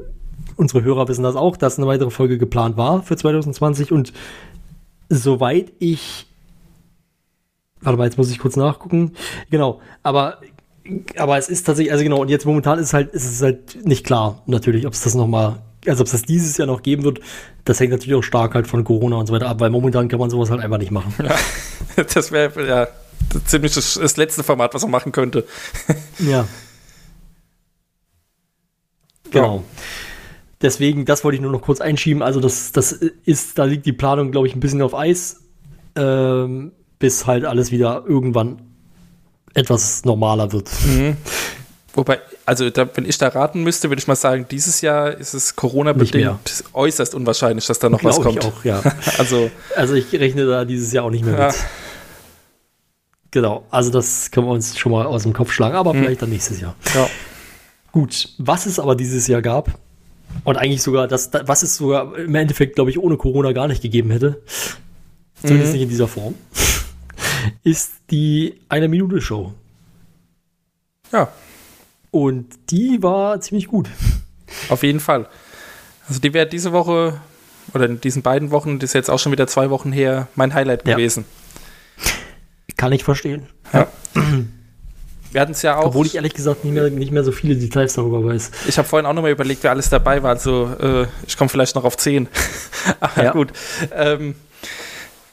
[0.56, 4.12] unsere Hörer wissen das auch, dass eine weitere Folge geplant war für 2020 und
[5.08, 6.31] soweit ich
[7.82, 9.12] Warte mal, jetzt muss ich kurz nachgucken.
[9.50, 10.40] Genau, aber,
[11.16, 14.04] aber es ist tatsächlich, also genau, und jetzt momentan ist halt, ist es halt nicht
[14.04, 17.20] klar, natürlich, ob es das nochmal, also ob es das dieses Jahr noch geben wird.
[17.64, 20.20] Das hängt natürlich auch stark halt von Corona und so weiter ab, weil momentan kann
[20.20, 21.14] man sowas halt einfach nicht machen.
[22.14, 22.88] das wäre ja
[23.46, 25.44] ziemlich das, das letzte Format, was man machen könnte.
[26.18, 26.46] Ja.
[29.32, 29.64] Genau.
[30.60, 32.22] Deswegen, das wollte ich nur noch kurz einschieben.
[32.22, 35.40] Also, das, das ist, da liegt die Planung, glaube ich, ein bisschen auf Eis,
[35.96, 36.72] ähm,
[37.02, 38.62] bis halt alles wieder irgendwann
[39.54, 40.70] etwas normaler wird.
[41.94, 45.34] Wobei, also da, wenn ich da raten müsste, würde ich mal sagen, dieses Jahr ist
[45.34, 48.44] es Corona-bedingt äußerst unwahrscheinlich, dass da noch was Glaube kommt.
[48.44, 48.82] ich auch, ja.
[49.18, 51.56] Also, Also, ich rechne da dieses Jahr auch nicht mehr ja, mit.
[53.32, 53.66] Genau.
[53.70, 56.60] Also, das können wir uns schon mal aus dem Kopf schlagen, aber vielleicht dann nächstes
[56.60, 56.76] Jahr.
[56.94, 57.08] ja.
[57.90, 58.28] Gut.
[58.38, 59.78] Was es aber dieses Jahr gab,
[60.44, 63.68] und eigentlich sogar das, das, was es sogar im Endeffekt, glaube ich, ohne Corona gar
[63.68, 64.40] nicht gegeben hätte,
[65.42, 65.72] zumindest Mhm.
[65.74, 66.34] nicht in dieser Form,
[67.62, 69.52] ist die Eine-Minute-Show.
[71.12, 71.28] Ja,
[72.10, 73.88] Und die war ziemlich gut.
[74.68, 75.28] auf jeden Fall.
[76.08, 77.20] Also die wäre diese Woche
[77.74, 80.52] oder in diesen beiden Wochen, das ist jetzt auch schon wieder zwei Wochen her, mein
[80.54, 80.94] Highlight Ja.
[80.96, 81.24] gewesen.
[82.76, 83.46] Kann ich verstehen.
[85.30, 85.86] Wir hatten es ja auch.
[85.86, 88.50] Obwohl ich ehrlich gesagt nicht mehr, nicht mehr so viele Details darüber weiß.
[88.68, 90.30] Ich habe vorhin auch nochmal überlegt, wer alles dabei war.
[90.30, 92.28] Also äh, ich komme vielleicht noch auf 10.
[93.00, 93.32] Aber Ja.
[93.32, 93.52] gut.
[93.94, 94.34] Ähm,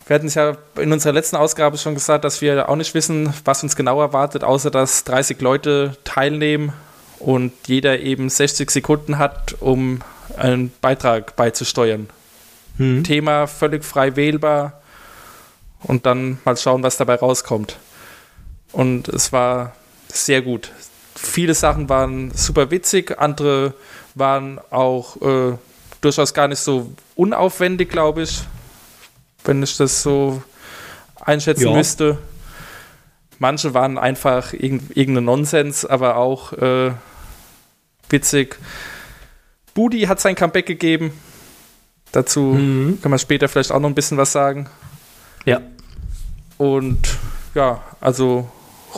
[0.09, 3.31] wir hatten es ja in unserer letzten Ausgabe schon gesagt, dass wir auch nicht wissen,
[3.45, 6.73] was uns genau erwartet, außer dass 30 Leute teilnehmen
[7.19, 9.99] und jeder eben 60 Sekunden hat, um
[10.35, 12.09] einen Beitrag beizusteuern.
[12.77, 13.03] Hm.
[13.03, 14.81] Thema völlig frei wählbar
[15.83, 17.77] und dann mal schauen, was dabei rauskommt.
[18.71, 19.75] Und es war
[20.07, 20.71] sehr gut.
[21.13, 23.75] Viele Sachen waren super witzig, andere
[24.15, 25.55] waren auch äh,
[26.01, 28.41] durchaus gar nicht so unaufwendig, glaube ich,
[29.43, 30.41] wenn ich das so
[31.19, 31.73] einschätzen Ja.
[31.73, 32.17] müsste.
[33.39, 36.91] Manche waren einfach irgend, irgendein Nonsens, aber auch äh,
[38.09, 38.57] witzig.
[39.73, 41.13] Budi hat sein Comeback gegeben.
[42.11, 42.99] Dazu Mhm.
[43.01, 44.67] kann man später vielleicht auch noch ein bisschen was sagen.
[45.45, 45.61] Ja.
[46.57, 46.97] Und
[47.55, 48.49] ja, also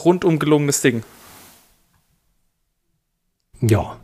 [0.03, 1.03] rundum gelungenes Ding.
[3.61, 3.97] Ja.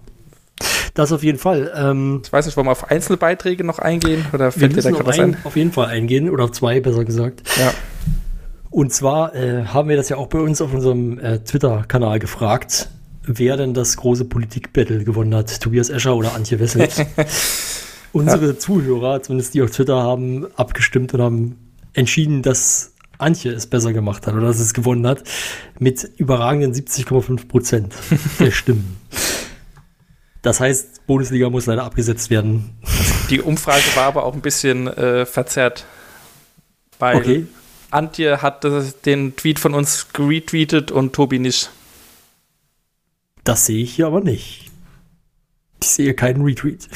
[0.98, 1.72] Das auf jeden Fall.
[1.76, 4.26] Ähm, Ich weiß nicht, wollen wir auf einzelne Beiträge noch eingehen?
[4.34, 6.52] Oder wir fällt dir da gerade auf, was ein, auf jeden Fall eingehen, oder auf
[6.54, 7.44] zwei, besser gesagt.
[7.60, 7.72] Ja.
[8.72, 12.90] Und zwar äh, haben wir das ja auch bei uns auf unserem äh, Twitter-Kanal gefragt,
[13.22, 17.00] wer denn das große Politik-Battle gewonnen hat, Tobias Escher oder Antje Wessels.
[18.12, 21.58] Unsere Zuhörer, zumindest die auf Twitter, haben abgestimmt und haben
[21.94, 25.24] entschieden, dass Antje es besser gemacht hat oder dass es gewonnen hat,
[25.78, 27.94] mit überragenden 70,5 Prozent
[28.40, 28.98] der Stimmen.
[30.42, 32.78] Das heißt, Bundesliga muss leider abgesetzt werden.
[33.30, 35.86] Die Umfrage war aber auch ein bisschen äh, verzerrt.
[37.00, 37.46] Weil Okay.
[37.92, 41.70] Antje hat das, den Tweet von uns retweetet und Tobi nicht.
[43.44, 44.70] Das sehe ich hier aber nicht.
[45.82, 46.88] Ich sehe keinen Retweet.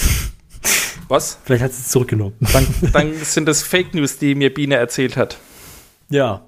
[1.07, 1.37] Was?
[1.45, 2.33] Vielleicht hat sie es zurückgenommen.
[2.53, 5.37] Dann, dann sind das Fake News, die mir Biene erzählt hat.
[6.09, 6.45] Ja.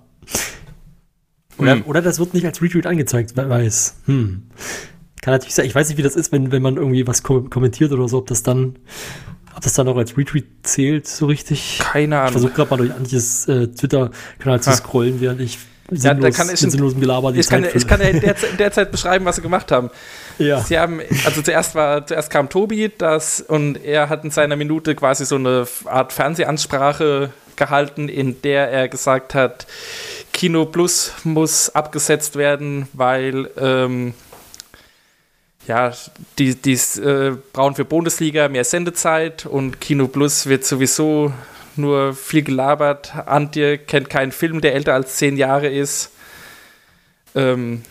[1.57, 1.83] Oder, Hm.
[1.85, 3.95] oder das wird nicht als Retweet angezeigt, wer weiß.
[4.05, 4.43] Hm.
[5.23, 5.65] Kann natürlich sein.
[5.65, 8.17] Ich weiß nicht, wie das ist, wenn, wenn man irgendwie was kom kommentiert oder so,
[8.17, 8.75] ob das dann,
[9.55, 11.79] ob das dann auch als Retweet zählt, so richtig.
[11.81, 12.31] Keine Ich Ahnung.
[12.33, 15.57] versuche gerade mal durch Antjes äh, Twitter-Kanal zu scrollen, während ich
[15.91, 18.19] Ja, sinnlos, kann ich- mit sinnlosem Gelaber die Ich kann, Zeit ich kann ja in
[18.19, 19.89] der, in der Zeit beschreiben, was sie gemacht haben.
[20.39, 20.59] ja.
[20.61, 24.93] Sie haben, also zuerst war, zuerst kam Tobi, das, und er hat in seiner Minute
[24.95, 29.67] quasi so eine Art Fernsehansprache gehalten, in der er gesagt hat,
[30.33, 34.13] Kino Plus muss abgesetzt werden, weil ähm,
[35.67, 35.93] ja,
[36.37, 41.31] die, die äh, brauchen für Bundesliga mehr Sendezeit und Kino Plus wird sowieso
[41.75, 43.13] nur viel gelabert.
[43.25, 46.11] Antje kennt keinen Film, der älter als zehn Jahre ist.
[47.35, 47.83] Ähm,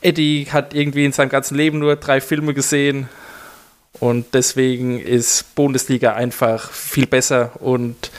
[0.00, 3.08] Eddie hat irgendwie in seinem ganzen Leben nur drei Filme gesehen
[4.00, 8.10] und deswegen ist Bundesliga einfach viel besser und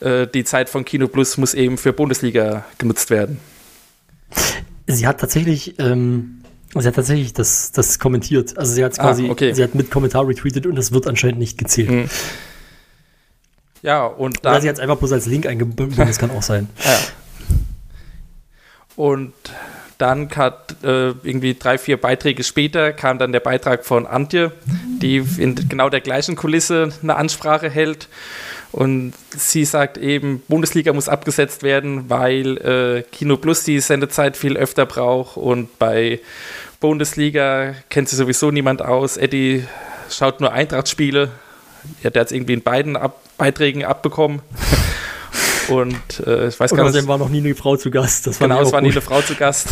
[0.00, 3.38] äh, die Zeit von Kino Plus muss eben für Bundesliga genutzt werden.
[4.86, 6.39] Sie hat tatsächlich, ähm,
[6.74, 8.56] sie hat tatsächlich das, das kommentiert.
[8.56, 9.52] Also sie hat quasi, Ah, okay.
[9.52, 11.90] sie hat mit Kommentar retweetet und das wird anscheinend nicht gezählt.
[11.90, 12.10] Mhm.
[13.82, 16.42] Ja, und Oder dann, sie hat es einfach bloß als Link eingebunden, das kann auch
[16.42, 16.68] sein.
[16.84, 16.98] ja.
[18.96, 19.32] und
[19.98, 24.52] dann hat äh, irgendwie drei, vier Beiträge später kam dann der Beitrag von Antje,
[25.02, 28.08] die in genau der gleichen Kulisse eine Ansprache hält.
[28.72, 34.56] Und sie sagt eben, Bundesliga muss abgesetzt werden, weil äh, Kino Plus die Sendezeit viel
[34.56, 36.20] öfter braucht und bei
[36.78, 39.16] Bundesliga kennt sich sowieso niemand aus.
[39.16, 39.64] Eddie
[40.08, 41.30] schaut nur Eintracht-Spiele.
[42.02, 44.40] Ja, der hat es irgendwie in beiden Ab Beiträgen abbekommen.
[45.68, 45.96] und
[46.26, 46.90] äh, ich weiß Und gar nicht.
[46.90, 48.26] außerdem war noch nie eine Frau zu Gast.
[48.26, 49.68] Das Genau, es war nie eine Frau zu Gast.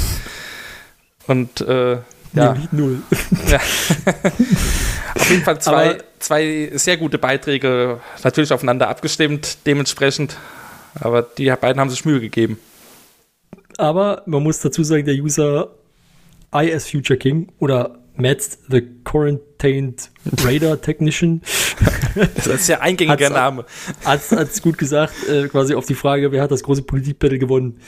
[1.26, 1.99] Und äh,
[2.35, 3.03] ja, Nämlich null.
[3.49, 3.59] ja.
[5.14, 10.37] auf jeden Fall zwei, Aber- zwei sehr gute Beiträge, natürlich aufeinander abgestimmt, dementsprechend.
[11.01, 12.59] Aber die beiden haben sich Mühe gegeben.
[13.76, 15.70] Aber man muss dazu sagen, der User
[16.53, 20.11] IS Future King oder Matt the Quarantined
[20.43, 21.41] Radar Technician
[22.35, 23.64] Das ist ja eingängiger Name.
[24.05, 27.81] hat es gut gesagt, äh, quasi auf die Frage, wer hat das große Politikbattle gewonnen?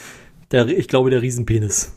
[0.52, 1.92] Der, ich glaube, der Riesenpenis.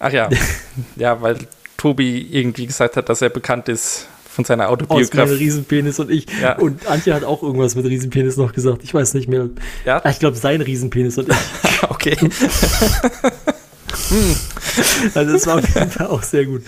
[0.00, 0.28] Ach ja,
[0.96, 1.36] ja, weil
[1.76, 5.34] Tobi irgendwie gesagt hat, dass er bekannt ist von seiner Aus Autobiografie.
[5.34, 6.26] Riesenpenis und ich.
[6.40, 6.56] Ja.
[6.58, 8.82] Und Antje hat auch irgendwas mit Riesenpenis noch gesagt.
[8.84, 9.48] Ich weiß nicht mehr.
[9.84, 11.36] Ja, Ich glaube, sein Riesenpenis und ich.
[11.88, 12.16] okay.
[15.14, 16.62] Also das war auf jeden Fall auch sehr gut.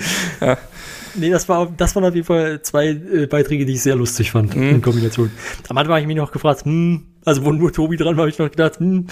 [1.15, 4.31] Nee, das war, das waren auf jeden Fall zwei äh, Beiträge, die ich sehr lustig
[4.31, 4.71] fand Mhm.
[4.71, 5.31] in Kombination.
[5.69, 8.31] Am Anfang habe ich mich noch gefragt, hm, also wo nur Tobi dran war, habe
[8.31, 9.07] ich noch gedacht, hm,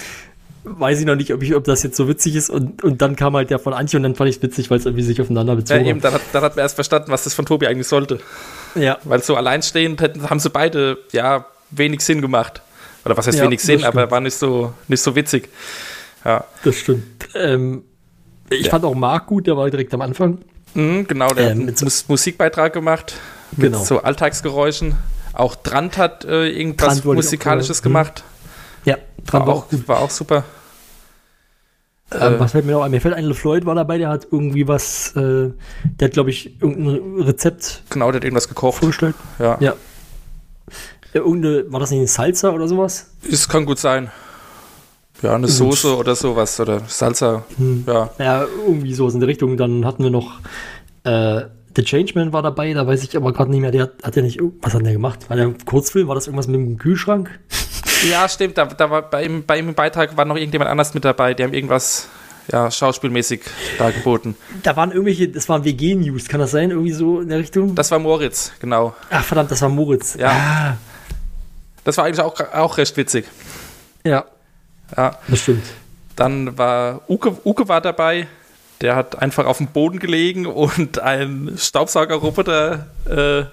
[0.65, 2.51] weiß ich noch nicht, ob, ich, ob das jetzt so witzig ist.
[2.51, 4.79] Und, und dann kam halt der von Antje und dann fand ich es witzig, weil
[4.79, 7.25] es irgendwie sich aufeinander Ja, bezogen eben, dann hat, dann hat man erst verstanden, was
[7.25, 8.21] das von Tobi eigentlich sollte.
[8.75, 12.63] Ja, Weil so alleinstehend hätten, haben sie beide, ja, wenig Sinn gemacht.
[13.05, 13.97] Oder was heißt Ja, wenig Sinn, stimmt.
[13.97, 15.49] aber war nicht so, nicht so witzig.
[16.25, 16.45] Ja.
[16.65, 17.05] das stimmt.
[17.35, 17.83] Ähm,
[18.51, 20.39] ich fand auch Marc gut, der war direkt am Anfang.
[20.75, 23.15] Mhm, genau, der Ähm, hat Mus Musikbeitrag gemacht.
[23.53, 23.83] Mit Genau.
[23.83, 24.95] so Alltagsgeräuschen.
[25.33, 27.85] Auch Trant hat äh, irgendwas Trant Musikalisches sagen.
[27.85, 28.25] gemacht.
[28.85, 28.97] Ja,
[29.31, 30.45] War auch, war auch super.
[32.12, 32.91] Ähm, Äh, was fällt mir noch ein?
[32.91, 35.51] Mir fällt ein, LeFloid war dabei, der hat irgendwie was, äh,
[35.85, 38.78] der hat, glaube ich, irgendein Rezept Genau, der hat irgendwas gekocht.
[38.78, 39.14] vorgestellt.
[39.39, 39.57] Ja.
[39.61, 39.74] Ja.
[41.12, 43.11] Irgendeine, war das nicht eine Salsa oder sowas?
[43.31, 44.11] Es kann gut sein.
[45.22, 46.59] Ja, eine Soße oder sowas.
[46.61, 47.45] Oder Salsa.
[47.59, 47.85] Hm.
[47.87, 48.11] Ja.
[48.18, 49.57] Ja, irgendwie sowas in der Richtung.
[49.57, 50.39] Dann hatten wir noch,
[51.05, 51.43] äh,
[51.76, 54.22] The Changeman war dabei, da weiß ich aber gerade nicht mehr, der hat, hat ja
[54.22, 55.28] nicht, was hat der gemacht?
[55.31, 56.09] War der Kurzfilm?
[56.09, 57.39] War das irgendwas mit dem Kühlschrank?
[58.09, 58.57] Ja, stimmt.
[58.59, 61.34] Da, da war bei ihm, bei ihm im Beitrag war noch irgendjemand anders mit dabei.
[61.34, 62.09] Die haben irgendwas
[62.51, 63.42] ja, schauspielmäßig
[63.78, 64.36] dargeboten.
[64.62, 66.70] Da waren irgendwelche, das waren WG-News, kann das sein?
[66.70, 67.74] Irgendwie so in der Richtung?
[67.74, 68.94] Das war Moritz, genau.
[69.11, 70.14] Ach verdammt, das war Moritz.
[70.18, 70.30] Ja.
[70.30, 70.76] Ah,
[71.84, 73.26] Das war eigentlich auch, auch recht witzig.
[74.05, 74.24] ja,
[74.96, 75.18] Ja.
[75.28, 75.64] das stimmt.
[76.16, 78.26] Dann war Uke, Uke war dabei.
[78.80, 83.44] Der hat einfach auf dem Boden gelegen und einen Staubsaugerroboter äh,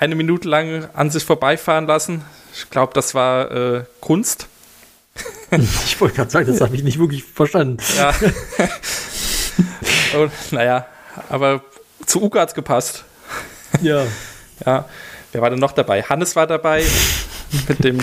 [0.00, 2.24] eine Minute lang an sich vorbeifahren lassen.
[2.54, 4.48] Ich glaube, das war äh, Kunst.
[5.84, 7.78] Ich wollte gerade sagen, das habe ich nicht wirklich verstanden.
[7.96, 8.14] Ja.
[10.18, 10.86] und, naja,
[11.28, 11.62] aber
[12.06, 13.04] zu Uke hat's gepasst.
[13.80, 14.06] Ja.
[14.66, 14.84] Ja.
[15.32, 16.02] Wer war denn noch dabei?
[16.02, 16.84] Hannes war dabei
[17.66, 17.98] mit dem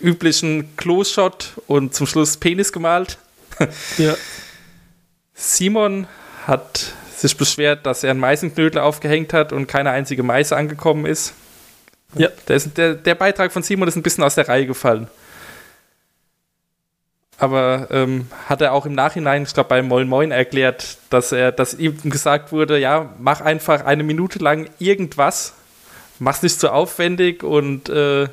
[0.00, 3.18] üblichen Klo-Shot und zum Schluss Penis gemalt.
[3.98, 4.16] ja.
[5.32, 6.08] Simon
[6.44, 11.34] hat sich beschwert, dass er einen Meißenknödel aufgehängt hat und keine einzige Meiße angekommen ist.
[12.14, 12.28] Ja.
[12.48, 15.08] Der, ist der, der Beitrag von Simon ist ein bisschen aus der Reihe gefallen.
[17.38, 21.50] Aber ähm, hat er auch im Nachhinein, ich glaube bei Moin Moin erklärt, dass er,
[21.50, 25.54] dass ihm gesagt wurde, ja, mach einfach eine Minute lang irgendwas,
[26.18, 28.28] mach's nicht zu aufwendig und äh,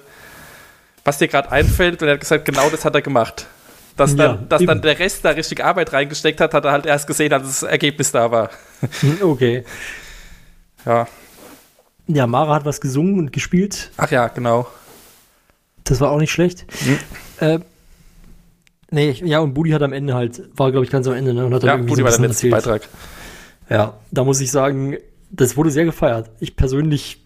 [1.05, 2.01] was dir gerade einfällt.
[2.01, 3.47] Und er hat gesagt, genau das hat er gemacht.
[4.00, 6.86] Dass, Ja, dann, dass dann der Rest da richtig Arbeit reingesteckt hat, hat er halt
[6.86, 8.50] erst gesehen, als das Ergebnis da war.
[9.22, 9.66] Okay.
[10.86, 11.06] Ja.
[12.08, 13.91] Ja, Mara hat was gesungen und gespielt.
[13.97, 14.68] Ach ja, genau.
[15.84, 16.66] Das war auch nicht schlecht.
[16.80, 16.97] Hm.
[17.39, 17.60] Äh,
[18.89, 21.45] nee, ja, und Budi hat am Ende halt, war glaube ich ganz am Ende, ne?
[21.45, 22.64] Und hat Ja, irgendwie Budi so war der letzte erzählt.
[22.64, 22.89] Beitrag.
[23.70, 24.97] Ja, da muss ich sagen,
[25.30, 26.30] das wurde sehr gefeiert.
[26.39, 27.22] Ich persönlich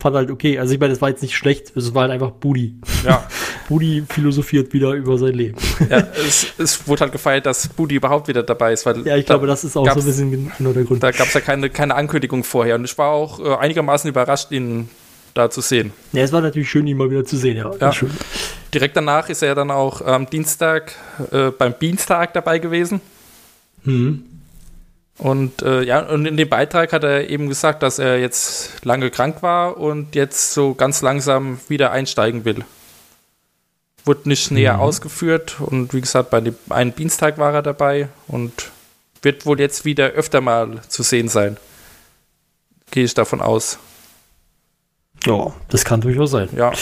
[0.00, 0.58] fand halt okay.
[0.58, 2.76] Also ich meine, das war jetzt nicht schlecht, es war halt einfach Budi.
[3.04, 3.26] Ja.
[3.68, 5.56] Budi philosophiert wieder über sein Leben.
[5.90, 8.86] ja es, es wurde halt gefeiert, dass Budi überhaupt wieder dabei ist.
[8.86, 11.02] Weil Ja, ich da, glaube, das ist auch so ein bisschen genau der Grund.
[11.02, 12.76] Da gab es ja keine, keine Ankündigung vorher.
[12.76, 14.88] Und ich war auch äh, einigermaßen überrascht, ihn
[15.34, 15.92] da zu sehen.
[16.12, 17.70] Ja, es war natürlich schön, ihn mal wieder zu sehen, ja.
[17.80, 17.92] Ja.
[17.92, 18.10] Schön.
[18.72, 20.94] Direkt danach ist er dann auch am Dienstag
[21.30, 23.00] äh, beim Beanstag dabei gewesen.
[23.84, 24.24] Mhm.
[25.18, 29.10] Und äh, ja, und in dem Beitrag hat er eben gesagt, dass er jetzt lange
[29.10, 32.64] krank war und jetzt so ganz langsam wieder einsteigen will.
[34.04, 34.80] Wurde nicht näher Mhm.
[34.80, 38.70] ausgeführt und wie gesagt, bei dem einen Dienstag war er dabei und
[39.22, 41.56] wird wohl jetzt wieder öfter mal zu sehen sein.
[42.92, 43.78] Gehe ich davon aus.
[45.26, 46.48] Ja, das kann durchaus sein.
[46.56, 46.72] Ja.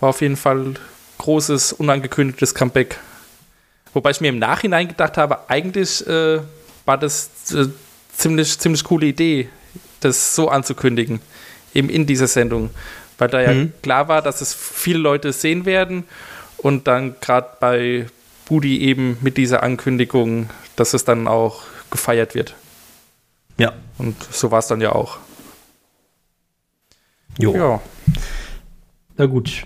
[0.00, 0.74] War auf jeden Fall
[1.18, 2.98] großes, unangekündigtes Comeback.
[3.94, 6.40] Wobei ich mir im Nachhinein gedacht habe, eigentlich äh,
[6.84, 7.66] war das äh,
[8.16, 9.48] ziemlich, ziemlich coole Idee,
[10.00, 11.20] das so anzukündigen,
[11.74, 12.70] eben in dieser Sendung.
[13.18, 13.72] Weil da ja Mhm.
[13.82, 16.04] klar war, dass es viele Leute sehen werden
[16.58, 18.06] und dann gerade bei
[18.46, 22.54] Budi eben mit dieser Ankündigung, dass es dann auch gefeiert wird.
[23.56, 23.72] Ja.
[23.98, 25.18] Und so war es dann ja auch.
[27.38, 27.54] Jo.
[27.54, 27.80] Ja.
[29.16, 29.62] Na gut.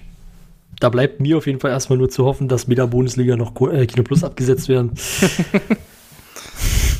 [0.80, 3.58] Da bleibt mir auf jeden Fall erstmal nur zu hoffen, dass mit der Bundesliga noch
[3.72, 4.92] äh, Kino Plus abgesetzt werden.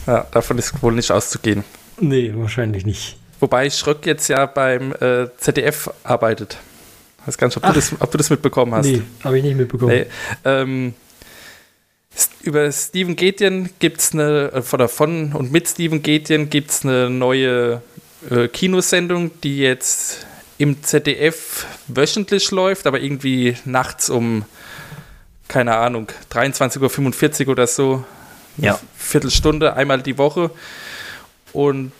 [0.08, 1.64] ja, davon ist wohl nicht auszugehen.
[2.00, 3.16] Nee, wahrscheinlich nicht.
[3.40, 6.58] Wobei Schröck jetzt ja beim äh, ZDF arbeitet.
[7.26, 7.74] Weiß gar nicht, ob du, Ach.
[7.74, 8.86] das, ob du das mitbekommen hast.
[8.86, 9.92] Nee, habe ich nicht mitbekommen.
[9.92, 10.06] Nee,
[10.44, 10.94] ähm,
[12.42, 16.84] über Steven Gätjen gibt es eine, äh, oder von und mit Steven Gätjen gibt es
[16.84, 17.82] eine neue
[18.30, 24.44] äh, Kinosendung, die jetzt im ZDF wöchentlich läuft, aber irgendwie nachts um,
[25.46, 28.04] keine Ahnung, 23.45 Uhr oder so.
[28.58, 28.78] Ja.
[28.96, 30.50] Viertelstunde, einmal die Woche.
[31.52, 31.92] Und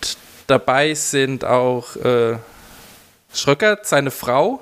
[0.47, 2.37] dabei sind auch äh,
[3.33, 4.61] Schröckert, seine Frau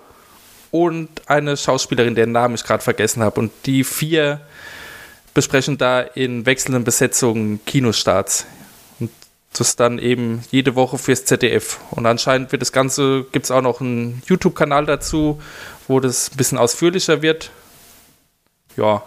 [0.70, 3.40] und eine Schauspielerin, deren Namen ich gerade vergessen habe.
[3.40, 4.40] Und die vier
[5.34, 8.46] besprechen da in wechselnden Besetzungen Kinostarts.
[9.00, 9.10] Und
[9.52, 11.78] das dann eben jede Woche fürs ZDF.
[11.90, 15.40] Und anscheinend wird das Ganze, gibt es auch noch einen YouTube-Kanal dazu,
[15.88, 17.50] wo das ein bisschen ausführlicher wird.
[18.76, 19.02] Ja,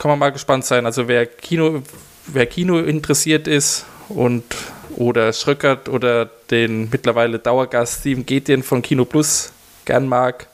[0.00, 0.86] kann man mal gespannt sein.
[0.86, 1.82] Also wer Kino,
[2.26, 4.42] wer Kino interessiert ist und
[4.96, 9.52] oder Schröckert oder den mittlerweile Dauergast Steven Getien von Kino Plus
[9.84, 10.46] gern mag,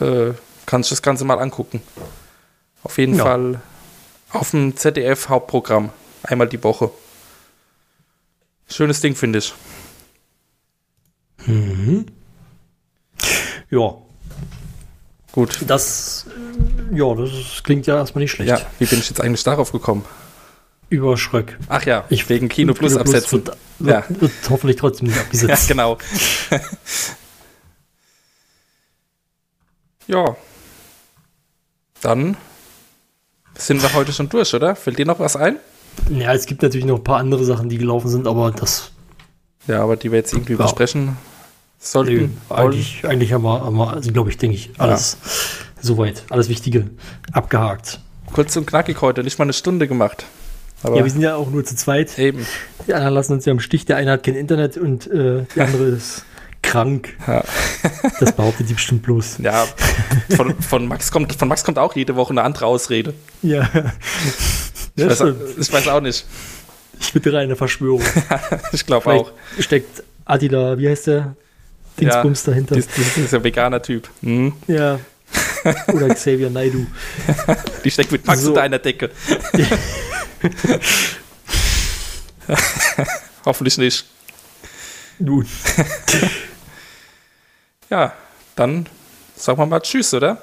[0.00, 0.30] äh,
[0.64, 1.82] kann sich das Ganze mal angucken.
[2.82, 3.24] Auf jeden Ja.
[3.24, 3.60] Fall
[4.30, 5.90] auf dem ZDF Hauptprogramm.
[6.22, 6.90] Einmal die Woche.
[8.66, 9.52] Schönes Ding, finde ich.
[13.70, 13.94] Ja,
[15.32, 15.58] Gut.
[15.66, 16.26] das,
[16.92, 18.50] ja, das klingt ja erstmal nicht schlecht.
[18.50, 20.04] Ja, wie bin ich jetzt eigentlich darauf gekommen?
[20.90, 21.58] Über Schröck.
[21.68, 23.46] Ach ja, Ich- wegen Kino Plus absetzen.
[23.46, 24.20] Wird, wird, Ja.
[24.20, 25.68] wird hoffentlich trotzdem nicht Ja, abgesetzt.
[25.68, 25.98] genau.
[30.06, 30.36] ja.
[32.02, 32.36] Dann
[33.56, 34.76] sind wir heute schon durch, oder?
[34.76, 35.56] Fällt dir noch was ein?
[36.10, 38.90] Ja, es gibt natürlich noch ein paar andere Sachen, die gelaufen sind, aber das,
[39.66, 40.58] Ja, aber die wir jetzt irgendwie Ja.
[40.62, 41.16] besprechen
[41.78, 42.38] sollten.
[42.48, 42.58] wollen.
[42.58, 45.16] eigentlich, eigentlich haben wir, haben wir also glaube ich, denke ich, alles
[45.84, 46.90] soweit, alles Wichtige
[47.32, 48.00] abgehakt.
[48.32, 50.24] Kurz und knackig heute, nicht mal eine Stunde gemacht.
[50.82, 52.18] Aber ja, wir sind ja auch nur zu zweit.
[52.18, 52.46] eben.
[52.86, 53.86] Die anderen lassen uns ja im Stich.
[53.86, 56.24] Der eine hat kein Internet und äh, der andere ist
[56.62, 57.16] krank.
[57.26, 57.42] Ja.
[58.20, 59.38] Das behauptet die bestimmt bloß.
[59.38, 59.66] Ja,
[60.36, 63.14] von, von, Max kommt, von Max kommt auch jede Woche eine andere Ausrede.
[63.42, 63.68] Ja.
[64.96, 65.22] Ich, ja weiß,
[65.58, 66.26] ich weiß auch nicht.
[67.00, 68.02] Ich bitte rein eine Verschwörung.
[68.72, 69.32] Ich glaube auch.
[69.58, 71.36] steckt Attila, wie heißt der?
[72.00, 72.74] Dingsbums dahinter.
[72.76, 74.08] Das, ist ein veganer Typ.
[74.20, 74.52] Mhm.
[74.66, 74.98] Ja.
[75.92, 76.86] Oder Xavier Naidu.
[77.84, 78.50] Die steckt mit Max So.
[78.50, 79.10] unter einer Decke.
[83.44, 84.04] Hoffentlich nicht.
[85.18, 85.46] Nun.
[87.90, 88.14] Ja,
[88.56, 88.86] dann
[89.36, 90.42] sagen wir mal Tschüss, oder?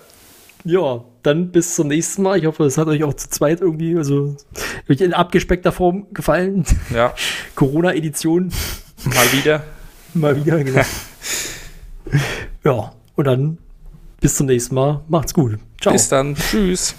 [0.64, 2.38] Ja, dann bis zum nächsten Mal.
[2.38, 4.38] Ich hoffe, es hat euch auch zu zweit irgendwie, also
[4.88, 6.66] in abgespeckter Form gefallen.
[6.94, 7.14] Ja,
[7.56, 8.54] Corona-Edition
[9.04, 9.64] mal wieder.
[10.14, 10.64] mal wieder.
[10.64, 10.82] Genau.
[12.64, 13.58] ja, und dann
[14.22, 15.04] bis zum nächsten Mal.
[15.10, 15.60] Macht's gut.
[15.82, 15.92] Ciao.
[15.92, 16.36] Bis dann.
[16.36, 16.96] Tschüss.